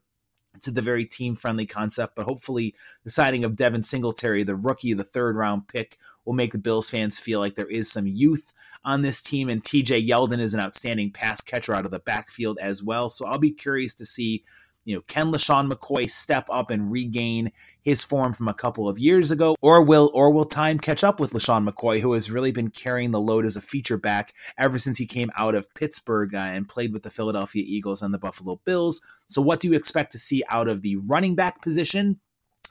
to 0.62 0.70
the 0.70 0.82
very 0.82 1.04
team 1.04 1.36
friendly 1.36 1.66
concept. 1.66 2.14
But 2.16 2.24
hopefully, 2.24 2.74
the 3.04 3.10
signing 3.10 3.44
of 3.44 3.56
Devin 3.56 3.82
Singletary, 3.82 4.44
the 4.44 4.56
rookie, 4.56 4.94
the 4.94 5.04
third 5.04 5.36
round 5.36 5.68
pick, 5.68 5.98
will 6.24 6.34
make 6.34 6.52
the 6.52 6.58
Bills 6.58 6.90
fans 6.90 7.18
feel 7.18 7.40
like 7.40 7.54
there 7.54 7.70
is 7.70 7.90
some 7.90 8.06
youth 8.06 8.52
on 8.84 9.02
this 9.02 9.20
team. 9.20 9.48
And 9.48 9.62
TJ 9.62 10.08
Yeldon 10.08 10.40
is 10.40 10.54
an 10.54 10.60
outstanding 10.60 11.10
pass 11.10 11.40
catcher 11.40 11.74
out 11.74 11.84
of 11.84 11.90
the 11.90 11.98
backfield 12.00 12.58
as 12.60 12.82
well. 12.82 13.08
So 13.08 13.26
I'll 13.26 13.38
be 13.38 13.50
curious 13.50 13.94
to 13.94 14.06
see 14.06 14.44
You 14.84 14.96
know, 14.96 15.02
can 15.06 15.32
LeSean 15.32 15.72
McCoy 15.72 16.10
step 16.10 16.46
up 16.50 16.70
and 16.70 16.90
regain 16.90 17.50
his 17.82 18.02
form 18.02 18.32
from 18.32 18.48
a 18.48 18.54
couple 18.54 18.88
of 18.88 18.98
years 18.98 19.30
ago, 19.30 19.56
or 19.60 19.82
will 19.82 20.10
or 20.14 20.30
will 20.30 20.44
time 20.44 20.78
catch 20.78 21.04
up 21.04 21.20
with 21.20 21.32
LeSean 21.32 21.68
McCoy, 21.68 22.00
who 22.00 22.12
has 22.12 22.30
really 22.30 22.52
been 22.52 22.70
carrying 22.70 23.10
the 23.10 23.20
load 23.20 23.44
as 23.44 23.56
a 23.56 23.60
feature 23.60 23.98
back 23.98 24.34
ever 24.58 24.78
since 24.78 24.98
he 24.98 25.06
came 25.06 25.30
out 25.36 25.54
of 25.54 25.72
Pittsburgh 25.74 26.34
uh, 26.34 26.38
and 26.38 26.68
played 26.68 26.92
with 26.92 27.02
the 27.02 27.10
Philadelphia 27.10 27.64
Eagles 27.66 28.02
and 28.02 28.12
the 28.12 28.18
Buffalo 28.18 28.60
Bills. 28.64 29.00
So, 29.28 29.42
what 29.42 29.60
do 29.60 29.68
you 29.68 29.74
expect 29.74 30.12
to 30.12 30.18
see 30.18 30.42
out 30.48 30.68
of 30.68 30.82
the 30.82 30.96
running 30.96 31.34
back 31.34 31.62
position? 31.62 32.20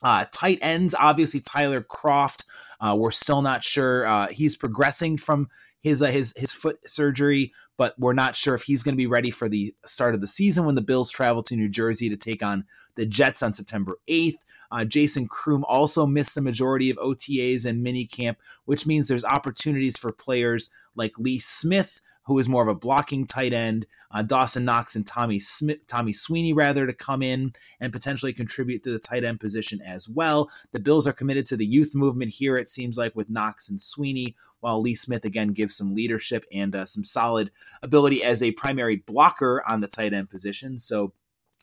Uh, 0.04 0.26
tight 0.32 0.60
ends, 0.62 0.94
obviously 1.00 1.40
Tyler 1.40 1.82
Kroft. 1.82 2.44
Uh, 2.82 2.96
we're 2.98 3.12
still 3.12 3.42
not 3.42 3.64
sure. 3.64 4.06
Uh, 4.06 4.28
he's 4.28 4.58
progressing 4.58 5.18
from 5.18 5.48
his 5.84 6.02
uh, 6.02 6.08
his 6.08 6.34
his 6.38 6.52
foot 6.52 6.80
surgery, 6.90 7.52
but 7.78 7.94
we're 8.00 8.14
not 8.14 8.36
sure 8.36 8.56
if 8.56 8.64
he's 8.64 8.84
going 8.84 8.96
to 8.96 8.98
be 8.98 9.08
ready 9.08 9.30
for 9.30 9.50
the 9.50 9.76
start 9.86 10.16
of 10.16 10.22
the 10.22 10.28
season 10.28 10.66
when 10.66 10.76
the 10.76 10.82
Bills 10.82 11.12
travel 11.12 11.44
to 11.44 11.56
New 11.56 11.70
Jersey 11.70 12.10
to 12.10 12.18
take 12.18 12.42
on 12.42 12.66
the 12.96 13.06
Jets 13.06 13.44
on 13.44 13.54
September 13.54 14.00
8th. 14.08 14.38
Uh, 14.72 14.86
Jason 14.86 15.28
Croom 15.28 15.64
also 15.68 16.06
missed 16.06 16.34
the 16.36 16.42
majority 16.42 16.90
of 16.90 16.98
OTAs 16.98 17.66
and 17.66 17.86
minicamp, 17.86 18.38
which 18.66 18.88
means 18.88 19.08
there's 19.08 19.26
opportunities 19.26 19.98
for 19.98 20.12
players 20.12 20.72
like 20.96 21.20
Lee 21.20 21.38
Smith, 21.38 22.02
who 22.26 22.40
is 22.40 22.48
more 22.48 22.64
of 22.64 22.70
a 22.70 22.76
blocking 22.76 23.26
tight 23.26 23.54
end, 23.54 23.86
uh, 24.12 24.22
Dawson 24.22 24.66
Knox 24.66 24.96
and 24.96 25.06
Tommy 25.06 25.40
Smith, 25.40 25.86
Tommy 25.88 26.14
Sweeney 26.14 26.54
rather 26.54 26.86
to 26.88 26.94
come 26.94 27.22
in 27.22 27.52
and 27.80 27.92
potentially 27.92 28.34
contribute 28.34 28.84
to 28.84 28.92
the 28.92 29.00
tight 29.00 29.24
end 29.24 29.40
position 29.40 29.82
as 29.82 30.08
well. 30.08 30.50
The 30.72 30.80
Bills 30.80 31.08
are 31.08 31.14
committed 31.14 31.46
to 31.48 31.58
the 31.58 31.66
youth 31.66 31.94
movement 31.94 32.32
here. 32.32 32.56
It 32.56 32.70
seems 32.70 32.98
like 32.98 33.16
with 33.16 33.30
Knox 33.30 33.70
and 33.70 33.80
Sweeney, 33.80 34.36
while 34.62 34.82
Lee 34.82 34.96
Smith 34.96 35.26
again 35.26 35.50
gives 35.50 35.76
some 35.76 35.94
leadership 35.94 36.46
and 36.54 36.76
uh, 36.76 36.86
some 36.86 37.04
solid 37.04 37.52
ability 37.82 38.24
as 38.24 38.42
a 38.42 38.52
primary 38.52 38.98
blocker 38.98 39.64
on 39.68 39.82
the 39.82 39.88
tight 39.88 40.14
end 40.14 40.30
position. 40.30 40.80
So 40.80 41.14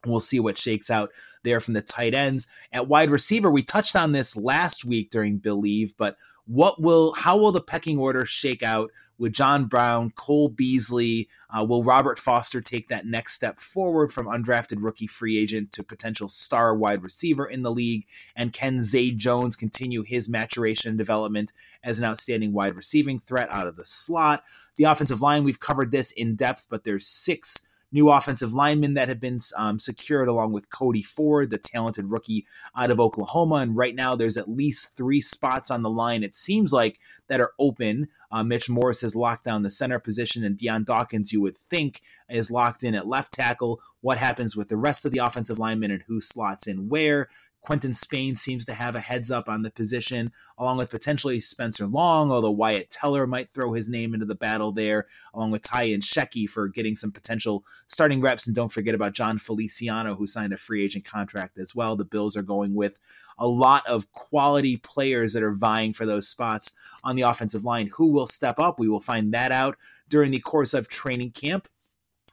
We'll 0.07 0.21
see 0.21 0.41
what 0.41 0.57
shakes 0.57 0.89
out 0.89 1.11
there 1.43 1.61
from 1.61 1.75
the 1.75 1.83
tight 1.83 2.15
ends. 2.15 2.47
At 2.73 2.89
wide 2.89 3.11
receiver, 3.11 3.51
we 3.51 3.63
touched 3.63 3.97
on 3.97 4.13
this 4.13 4.35
last 4.35 4.85
week 4.85 5.11
during 5.11 5.37
Believe, 5.37 5.95
but 5.99 6.17
what 6.47 6.81
will 6.81 7.13
how 7.13 7.37
will 7.37 7.53
the 7.53 7.61
pecking 7.61 7.99
order 7.99 8.25
shake 8.25 8.63
out 8.63 8.91
with 9.19 9.35
John 9.35 9.67
Brown, 9.67 10.11
Cole 10.13 10.49
Beasley? 10.49 11.29
Uh, 11.51 11.65
will 11.65 11.85
Robert 11.85 12.19
Foster 12.19 12.63
take 12.63 12.89
that 12.89 13.07
next 13.07 13.35
step 13.35 13.61
forward 13.61 14.11
from 14.11 14.27
undrafted 14.27 14.79
rookie 14.81 15.07
free 15.07 15.39
agent 15.39 15.71
to 15.73 15.85
potential 15.85 16.29
star 16.29 16.75
wide 16.75 17.03
receiver 17.03 17.47
in 17.47 17.63
the 17.63 17.71
league? 17.71 18.07
And 18.37 18.55
can 18.55 18.83
Zay 18.83 19.11
Jones 19.11 19.55
continue 19.55 20.03
his 20.03 20.29
maturation 20.29 20.89
and 20.89 20.99
development 20.99 21.53
as 21.85 21.99
an 21.99 22.07
outstanding 22.07 22.53
wide 22.55 22.75
receiving 22.75 23.19
threat 23.19 23.51
out 23.53 23.67
of 23.67 23.77
the 23.77 23.85
slot? 23.85 24.43
The 24.77 24.85
offensive 24.85 25.21
line, 25.21 25.45
we've 25.45 25.61
covered 25.61 25.93
this 25.93 26.11
in 26.13 26.37
depth, 26.37 26.67
but 26.71 26.85
there's 26.85 27.07
six 27.07 27.67
new 27.93 28.11
offensive 28.11 28.53
linemen 28.53 28.95
that 28.95 29.09
have 29.09 29.21
been 29.21 29.39
um, 29.57 29.79
secured, 29.79 30.29
along 30.29 30.53
with 30.53 30.71
Cody 30.71 31.03
Ford, 31.03 31.51
the 31.51 31.59
talented 31.59 32.11
rookie 32.11 32.47
out 32.77 32.91
of 32.91 33.01
Oklahoma. 33.01 33.57
And 33.57 33.77
right 33.77 33.95
now, 33.95 34.15
there's 34.15 34.37
at 34.37 34.49
least 34.49 34.95
three 34.95 35.21
spots 35.21 35.71
on 35.71 35.83
the 35.83 35.91
line, 35.91 36.23
it 36.23 36.37
seems 36.37 36.73
like, 36.73 36.99
that 37.29 37.41
are 37.41 37.53
open. 37.59 38.09
Uh, 38.33 38.45
Mitch 38.45 38.69
Morse 38.69 39.01
has 39.01 39.17
locked 39.17 39.45
down 39.45 39.63
the 39.63 39.71
center 39.71 39.99
position, 39.99 40.45
and 40.45 40.57
Dion 40.57 40.85
Dawkins, 40.85 41.33
you 41.33 41.41
would 41.41 41.57
think, 41.57 42.03
is 42.29 42.51
locked 42.51 42.85
in 42.85 42.95
at 42.95 43.09
left 43.09 43.33
tackle. 43.33 43.81
What 44.03 44.19
happens 44.19 44.55
with 44.55 44.69
the 44.69 44.77
rest 44.77 45.05
of 45.05 45.11
the 45.11 45.19
offensive 45.19 45.59
linemen 45.59 45.91
and 45.91 46.03
who 46.03 46.21
slots 46.21 46.67
in 46.67 46.89
where? 46.89 47.29
Quinton 47.63 47.93
Spain 47.93 48.35
seems 48.37 48.65
to 48.65 48.75
have 48.75 48.97
a 48.97 49.01
heads 49.01 49.31
up 49.31 49.49
on 49.49 49.63
the 49.63 49.71
position, 49.71 50.33
along 50.59 50.79
with 50.79 50.91
potentially 50.91 51.41
Spencer 51.41 51.87
Long, 51.87 52.33
although 52.33 52.51
Wyatt 52.51 52.91
Teller 52.91 53.27
might 53.27 53.53
throw 53.53 53.73
his 53.73 53.89
name 53.89 54.15
into 54.15 54.27
the 54.27 54.35
battle 54.35 54.73
there, 54.73 55.07
along 55.35 55.51
with 55.51 55.63
Ty 55.63 55.89
Nsekhe 55.89 56.49
for 56.49 56.69
getting 56.69 56.97
some 56.97 57.13
potential 57.13 57.65
starting 57.87 58.21
reps. 58.21 58.47
And 58.47 58.57
don't 58.57 58.73
forget 58.73 58.95
about 58.95 59.13
Jon 59.13 59.39
Feliciano, 59.39 60.15
who 60.15 60.27
signed 60.27 60.53
a 60.53 60.57
free 60.57 60.85
agent 60.85 61.05
contract 61.05 61.59
as 61.59 61.75
well. 61.75 61.97
The 61.97 62.05
Bills 62.05 62.37
are 62.37 62.43
going 62.43 62.75
with 62.75 62.99
a 63.39 63.47
lot 63.47 63.87
of 63.87 64.11
quality 64.13 64.79
players 64.79 65.33
that 65.33 65.43
are 65.43 65.55
vying 65.55 65.93
for 65.93 66.07
those 66.07 66.29
spots 66.29 66.73
on 67.05 67.15
the 67.15 67.23
offensive 67.23 67.65
line. 67.65 67.89
Who 67.95 68.07
will 68.07 68.27
step 68.27 68.59
up? 68.59 68.79
We 68.79 68.89
will 68.89 69.01
find 69.01 69.33
that 69.35 69.53
out 69.53 69.77
during 70.09 70.31
the 70.31 70.41
course 70.41 70.75
of 70.75 70.89
training 70.89 71.33
camp. 71.33 71.69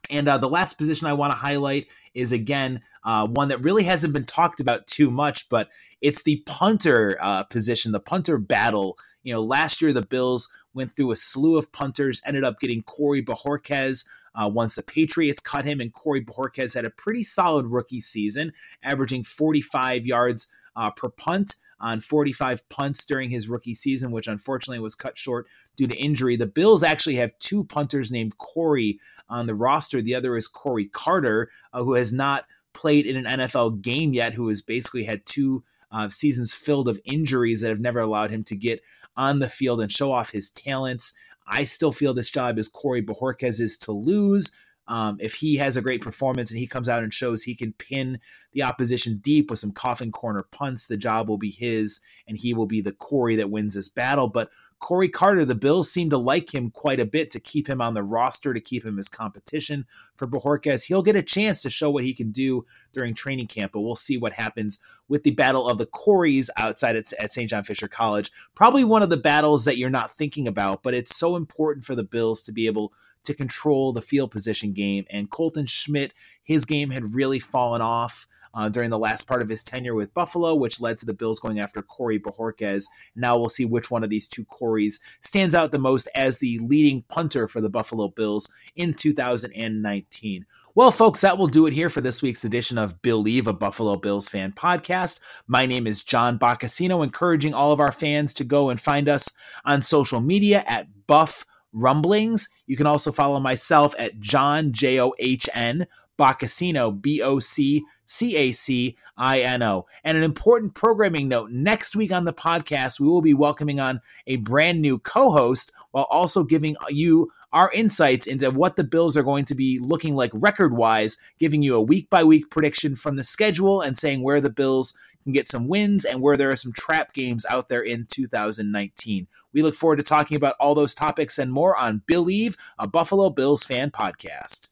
And 0.09 0.27
uh, 0.27 0.37
the 0.37 0.49
last 0.49 0.77
position 0.77 1.07
I 1.07 1.13
want 1.13 1.31
to 1.31 1.37
highlight 1.37 1.87
is 2.13 2.31
again 2.31 2.81
uh, 3.03 3.27
one 3.27 3.49
that 3.49 3.61
really 3.61 3.83
hasn't 3.83 4.13
been 4.13 4.25
talked 4.25 4.59
about 4.59 4.87
too 4.87 5.09
much, 5.09 5.47
but 5.49 5.69
it's 6.01 6.23
the 6.23 6.43
punter 6.45 7.17
uh, 7.21 7.43
position, 7.43 7.91
the 7.91 7.99
punter 7.99 8.37
battle. 8.37 8.97
You 9.23 9.33
know, 9.33 9.43
last 9.43 9.81
year 9.81 9.93
the 9.93 10.01
Bills 10.01 10.49
went 10.73 10.95
through 10.95 11.11
a 11.11 11.15
slew 11.15 11.57
of 11.57 11.71
punters, 11.71 12.21
ended 12.25 12.43
up 12.43 12.59
getting 12.59 12.83
Corey 12.83 13.23
Bojorquez 13.23 14.05
uh, 14.35 14.49
once 14.53 14.75
the 14.75 14.83
Patriots 14.83 15.41
cut 15.41 15.65
him, 15.65 15.79
and 15.79 15.93
Corey 15.93 16.23
Bojorquez 16.23 16.73
had 16.73 16.85
a 16.85 16.91
pretty 16.91 17.23
solid 17.23 17.65
rookie 17.65 18.01
season, 18.01 18.53
averaging 18.83 19.23
45 19.23 20.05
yards 20.05 20.47
uh, 20.75 20.91
per 20.91 21.09
punt 21.09 21.55
on 21.79 22.01
45 22.01 22.67
punts 22.69 23.05
during 23.05 23.29
his 23.29 23.47
rookie 23.47 23.75
season, 23.75 24.11
which 24.11 24.27
unfortunately 24.27 24.79
was 24.79 24.95
cut 24.95 25.17
short 25.17 25.47
due 25.75 25.87
to 25.87 25.95
injury. 25.95 26.35
The 26.35 26.47
Bills 26.47 26.83
actually 26.83 27.15
have 27.15 27.37
two 27.39 27.63
punters 27.63 28.11
named 28.11 28.37
Corey 28.37 28.99
on 29.29 29.47
the 29.47 29.55
roster. 29.55 30.01
The 30.01 30.15
other 30.15 30.35
is 30.35 30.47
Corey 30.47 30.85
Carter, 30.85 31.49
uh, 31.73 31.83
who 31.83 31.93
has 31.93 32.11
not 32.11 32.45
played 32.73 33.05
in 33.05 33.25
an 33.25 33.39
NFL 33.39 33.81
game 33.81 34.13
yet, 34.13 34.33
who 34.33 34.47
has 34.47 34.61
basically 34.61 35.03
had 35.03 35.25
two 35.25 35.63
uh, 35.91 36.09
seasons 36.09 36.53
filled 36.53 36.87
of 36.87 36.99
injuries 37.05 37.61
that 37.61 37.69
have 37.69 37.79
never 37.79 37.99
allowed 37.99 38.31
him 38.31 38.43
to 38.45 38.55
get 38.55 38.81
on 39.15 39.39
the 39.39 39.49
field 39.49 39.81
and 39.81 39.91
show 39.91 40.11
off 40.11 40.29
his 40.29 40.51
talents. 40.51 41.13
I 41.47 41.63
still 41.63 41.91
feel 41.91 42.13
this 42.13 42.29
job 42.29 42.57
is 42.57 42.67
Corey 42.67 43.01
Bojorquez's 43.01 43.77
to 43.77 43.91
lose. 43.91 44.51
Um, 44.87 45.17
if 45.19 45.33
he 45.33 45.57
has 45.57 45.75
a 45.75 45.81
great 45.81 46.01
performance 46.01 46.51
and 46.51 46.59
he 46.59 46.67
comes 46.67 46.87
out 46.87 47.03
and 47.03 47.13
shows 47.13 47.43
he 47.43 47.55
can 47.55 47.73
pin 47.73 48.19
the 48.53 48.63
opposition 48.63 49.17
deep 49.17 49.49
with 49.49 49.59
some 49.59 49.71
coffin 49.71 50.11
corner 50.11 50.43
punts, 50.43 50.87
the 50.87 50.97
job 50.97 51.27
will 51.27 51.37
be 51.37 51.51
his, 51.51 51.99
and 52.27 52.37
he 52.37 52.53
will 52.53 52.65
be 52.65 52.81
the 52.81 52.93
Corey 52.93 53.35
that 53.35 53.49
wins 53.49 53.73
this 53.73 53.89
battle. 53.89 54.27
But 54.27 54.49
Corey 54.79 55.09
Carter, 55.09 55.43
the 55.43 55.55
Bills 55.55 55.91
seem 55.91 56.09
to 56.11 56.17
like 56.17 56.53
him 56.53 56.69
quite 56.69 56.99
a 56.99 57.05
bit 57.05 57.31
to 57.31 57.39
keep 57.39 57.67
him 57.67 57.81
on 57.81 57.95
the 57.95 58.03
roster, 58.03 58.53
to 58.53 58.59
keep 58.59 58.85
him 58.85 58.99
as 58.99 59.09
competition 59.09 59.85
for 60.15 60.27
Bojorquez. 60.27 60.83
He'll 60.83 61.01
get 61.01 61.15
a 61.15 61.23
chance 61.23 61.61
to 61.63 61.69
show 61.69 61.89
what 61.89 62.03
he 62.03 62.13
can 62.13 62.31
do 62.31 62.63
during 62.93 63.15
training 63.15 63.47
camp, 63.47 63.71
but 63.71 63.81
we'll 63.81 63.95
see 63.95 64.17
what 64.17 64.33
happens 64.33 64.79
with 65.07 65.23
the 65.23 65.31
battle 65.31 65.67
of 65.67 65.79
the 65.79 65.87
Coreys 65.87 66.49
outside 66.57 66.95
at, 66.95 67.11
at 67.13 67.33
St. 67.33 67.49
John 67.49 67.63
Fisher 67.63 67.87
College. 67.87 68.31
Probably 68.53 68.83
one 68.83 69.01
of 69.01 69.09
the 69.09 69.17
battles 69.17 69.65
that 69.65 69.77
you're 69.77 69.89
not 69.89 70.15
thinking 70.15 70.47
about, 70.47 70.83
but 70.83 70.93
it's 70.93 71.15
so 71.15 71.35
important 71.35 71.83
for 71.83 71.95
the 71.95 72.03
Bills 72.03 72.43
to 72.43 72.51
be 72.51 72.67
able 72.67 72.93
to 73.23 73.33
control 73.33 73.93
the 73.93 74.01
field 74.01 74.31
position 74.31 74.73
game. 74.73 75.05
And 75.09 75.29
Colton 75.29 75.65
Schmidt, 75.65 76.13
his 76.43 76.65
game 76.65 76.89
had 76.89 77.13
really 77.13 77.39
fallen 77.39 77.81
off. 77.81 78.27
Uh, 78.53 78.67
during 78.67 78.89
the 78.89 78.97
last 78.97 79.27
part 79.27 79.43
of 79.43 79.49
his 79.49 79.61
tenure 79.61 79.93
with 79.93 80.11
Buffalo, 80.15 80.55
which 80.55 80.81
led 80.81 80.97
to 80.97 81.05
the 81.05 81.13
Bills 81.13 81.37
going 81.37 81.59
after 81.59 81.83
Corey 81.83 82.19
Bojorquez. 82.19 82.85
Now 83.15 83.37
we'll 83.37 83.49
see 83.49 83.65
which 83.65 83.91
one 83.91 84.03
of 84.03 84.09
these 84.09 84.27
two 84.27 84.45
Coreys 84.45 84.99
stands 85.21 85.53
out 85.53 85.71
the 85.71 85.77
most 85.77 86.07
as 86.15 86.39
the 86.39 86.57
leading 86.59 87.03
punter 87.03 87.47
for 87.47 87.61
the 87.61 87.69
Buffalo 87.69 88.07
Bills 88.07 88.49
in 88.75 88.95
2019. 88.95 90.43
Well, 90.77 90.91
folks, 90.91 91.21
that 91.21 91.39
will 91.39 91.47
do 91.47 91.65
it 91.65 91.73
here 91.73 91.89
for 91.89 92.01
this 92.01 92.21
week's 92.21 92.45
edition 92.45 92.77
of 92.77 93.01
Believe, 93.01 93.47
a 93.47 93.53
Buffalo 93.53 93.95
Bills 93.95 94.29
fan 94.29 94.51
podcast. 94.51 95.19
My 95.47 95.65
name 95.65 95.87
is 95.87 96.03
John 96.03 96.37
Boccacino, 96.37 97.03
encouraging 97.03 97.53
all 97.53 97.71
of 97.71 97.79
our 97.79 97.91
fans 97.91 98.31
to 98.33 98.43
go 98.43 98.69
and 98.69 98.79
find 98.79 99.09
us 99.09 99.27
on 99.65 99.81
social 99.81 100.21
media 100.21 100.63
at 100.67 100.87
Buff 101.07 101.45
rumblings. 101.77 102.49
You 102.65 102.75
can 102.75 102.87
also 102.87 103.11
follow 103.11 103.39
myself 103.39 103.93
at 103.97 104.19
John 104.19 104.73
J 104.73 104.99
O 104.99 105.13
H 105.19 105.49
N 105.53 105.87
Boccacino 106.17 107.01
B 107.01 107.21
O 107.21 107.39
C 107.39 107.83
C 108.05 108.35
A 108.35 108.51
C 108.51 108.97
I 109.17 109.41
N 109.41 109.61
O. 109.63 109.85
And 110.03 110.17
an 110.17 110.23
important 110.23 110.73
programming 110.73 111.27
note 111.27 111.51
next 111.51 111.95
week 111.95 112.11
on 112.11 112.25
the 112.25 112.33
podcast, 112.33 112.99
we 112.99 113.07
will 113.07 113.21
be 113.21 113.33
welcoming 113.33 113.79
on 113.79 114.01
a 114.27 114.37
brand 114.37 114.81
new 114.81 114.99
co 114.99 115.31
host 115.31 115.71
while 115.91 116.07
also 116.09 116.43
giving 116.43 116.75
you 116.89 117.31
our 117.53 117.71
insights 117.71 118.27
into 118.27 118.51
what 118.51 118.75
the 118.75 118.83
Bills 118.83 119.15
are 119.15 119.23
going 119.23 119.45
to 119.45 119.55
be 119.55 119.79
looking 119.79 120.15
like 120.15 120.31
record 120.33 120.75
wise, 120.75 121.17
giving 121.39 121.61
you 121.63 121.75
a 121.75 121.81
week 121.81 122.09
by 122.09 122.23
week 122.23 122.49
prediction 122.49 122.95
from 122.95 123.15
the 123.15 123.23
schedule 123.23 123.81
and 123.81 123.97
saying 123.97 124.21
where 124.21 124.41
the 124.41 124.49
Bills 124.49 124.93
can 125.23 125.31
get 125.31 125.49
some 125.49 125.67
wins 125.67 126.05
and 126.05 126.21
where 126.21 126.37
there 126.37 126.51
are 126.51 126.55
some 126.55 126.73
trap 126.73 127.13
games 127.13 127.45
out 127.49 127.69
there 127.69 127.81
in 127.81 128.05
2019. 128.09 129.27
We 129.53 129.61
look 129.61 129.75
forward 129.75 129.97
to 129.97 130.03
talking 130.03 130.37
about 130.37 130.55
all 130.59 130.75
those 130.75 130.93
topics 130.93 131.39
and 131.39 131.51
more 131.51 131.75
on 131.75 132.03
Believe, 132.05 132.57
a 132.79 132.87
Buffalo 132.87 133.29
Bills 133.29 133.63
fan 133.63 133.91
podcast. 133.91 134.67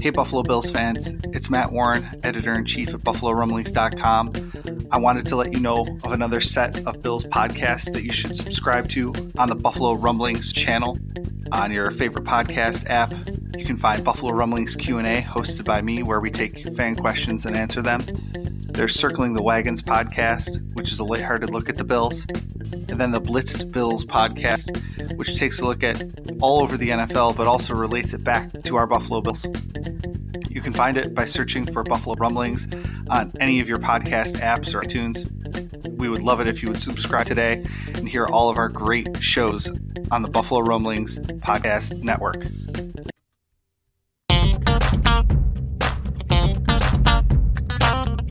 Hey, 0.00 0.10
Buffalo 0.10 0.44
Bills 0.44 0.70
fans, 0.70 1.08
it's 1.32 1.50
Matt 1.50 1.72
Warren, 1.72 2.06
editor 2.22 2.54
in 2.54 2.64
chief 2.64 2.94
at 2.94 3.00
BuffaloRumblings.com. 3.00 4.86
I 4.92 4.98
wanted 4.98 5.26
to 5.26 5.36
let 5.36 5.52
you 5.52 5.58
know 5.58 5.80
of 6.04 6.12
another 6.12 6.40
set 6.40 6.86
of 6.86 7.02
Bills 7.02 7.24
podcasts 7.24 7.92
that 7.92 8.04
you 8.04 8.12
should 8.12 8.36
subscribe 8.36 8.88
to 8.90 9.12
on 9.36 9.48
the 9.48 9.56
Buffalo 9.56 9.94
Rumblings 9.94 10.52
channel 10.52 10.96
on 11.50 11.72
your 11.72 11.90
favorite 11.90 12.24
podcast 12.24 12.88
app. 12.88 13.12
You 13.56 13.64
can 13.64 13.76
find 13.76 14.04
Buffalo 14.04 14.32
Rumblings 14.32 14.76
Q&A 14.76 15.22
hosted 15.22 15.64
by 15.64 15.80
me 15.80 16.02
where 16.02 16.20
we 16.20 16.30
take 16.30 16.72
fan 16.74 16.96
questions 16.96 17.46
and 17.46 17.56
answer 17.56 17.82
them. 17.82 18.04
There's 18.70 18.94
Circling 18.94 19.34
the 19.34 19.42
Wagons 19.42 19.82
podcast, 19.82 20.60
which 20.74 20.92
is 20.92 21.00
a 21.00 21.04
lighthearted 21.04 21.50
look 21.50 21.68
at 21.68 21.76
the 21.76 21.84
Bills. 21.84 22.26
and 22.88 23.00
then 23.00 23.10
the 23.10 23.20
Blitzed 23.20 23.72
Bills 23.72 24.04
podcast, 24.04 25.16
which 25.16 25.38
takes 25.38 25.60
a 25.60 25.64
look 25.64 25.82
at 25.82 26.02
all 26.40 26.62
over 26.62 26.76
the 26.76 26.90
NFL 26.90 27.36
but 27.36 27.46
also 27.46 27.74
relates 27.74 28.12
it 28.14 28.22
back 28.22 28.50
to 28.62 28.76
our 28.76 28.86
Buffalo 28.86 29.20
Bills. 29.20 29.46
You 30.50 30.60
can 30.60 30.72
find 30.72 30.96
it 30.96 31.14
by 31.14 31.24
searching 31.24 31.66
for 31.66 31.82
Buffalo 31.82 32.16
Rumblings 32.16 32.68
on 33.10 33.32
any 33.40 33.60
of 33.60 33.68
your 33.68 33.78
podcast 33.78 34.36
apps 34.40 34.74
or 34.74 34.80
iTunes. 34.82 35.28
We 35.96 36.08
would 36.08 36.22
love 36.22 36.40
it 36.40 36.46
if 36.46 36.62
you 36.62 36.68
would 36.68 36.80
subscribe 36.80 37.26
today 37.26 37.64
and 37.94 38.08
hear 38.08 38.26
all 38.26 38.50
of 38.50 38.56
our 38.56 38.68
great 38.68 39.22
shows 39.22 39.70
on 40.10 40.22
the 40.22 40.28
Buffalo 40.28 40.60
Rumblings 40.60 41.18
Podcast 41.18 42.02
Network. 42.02 42.46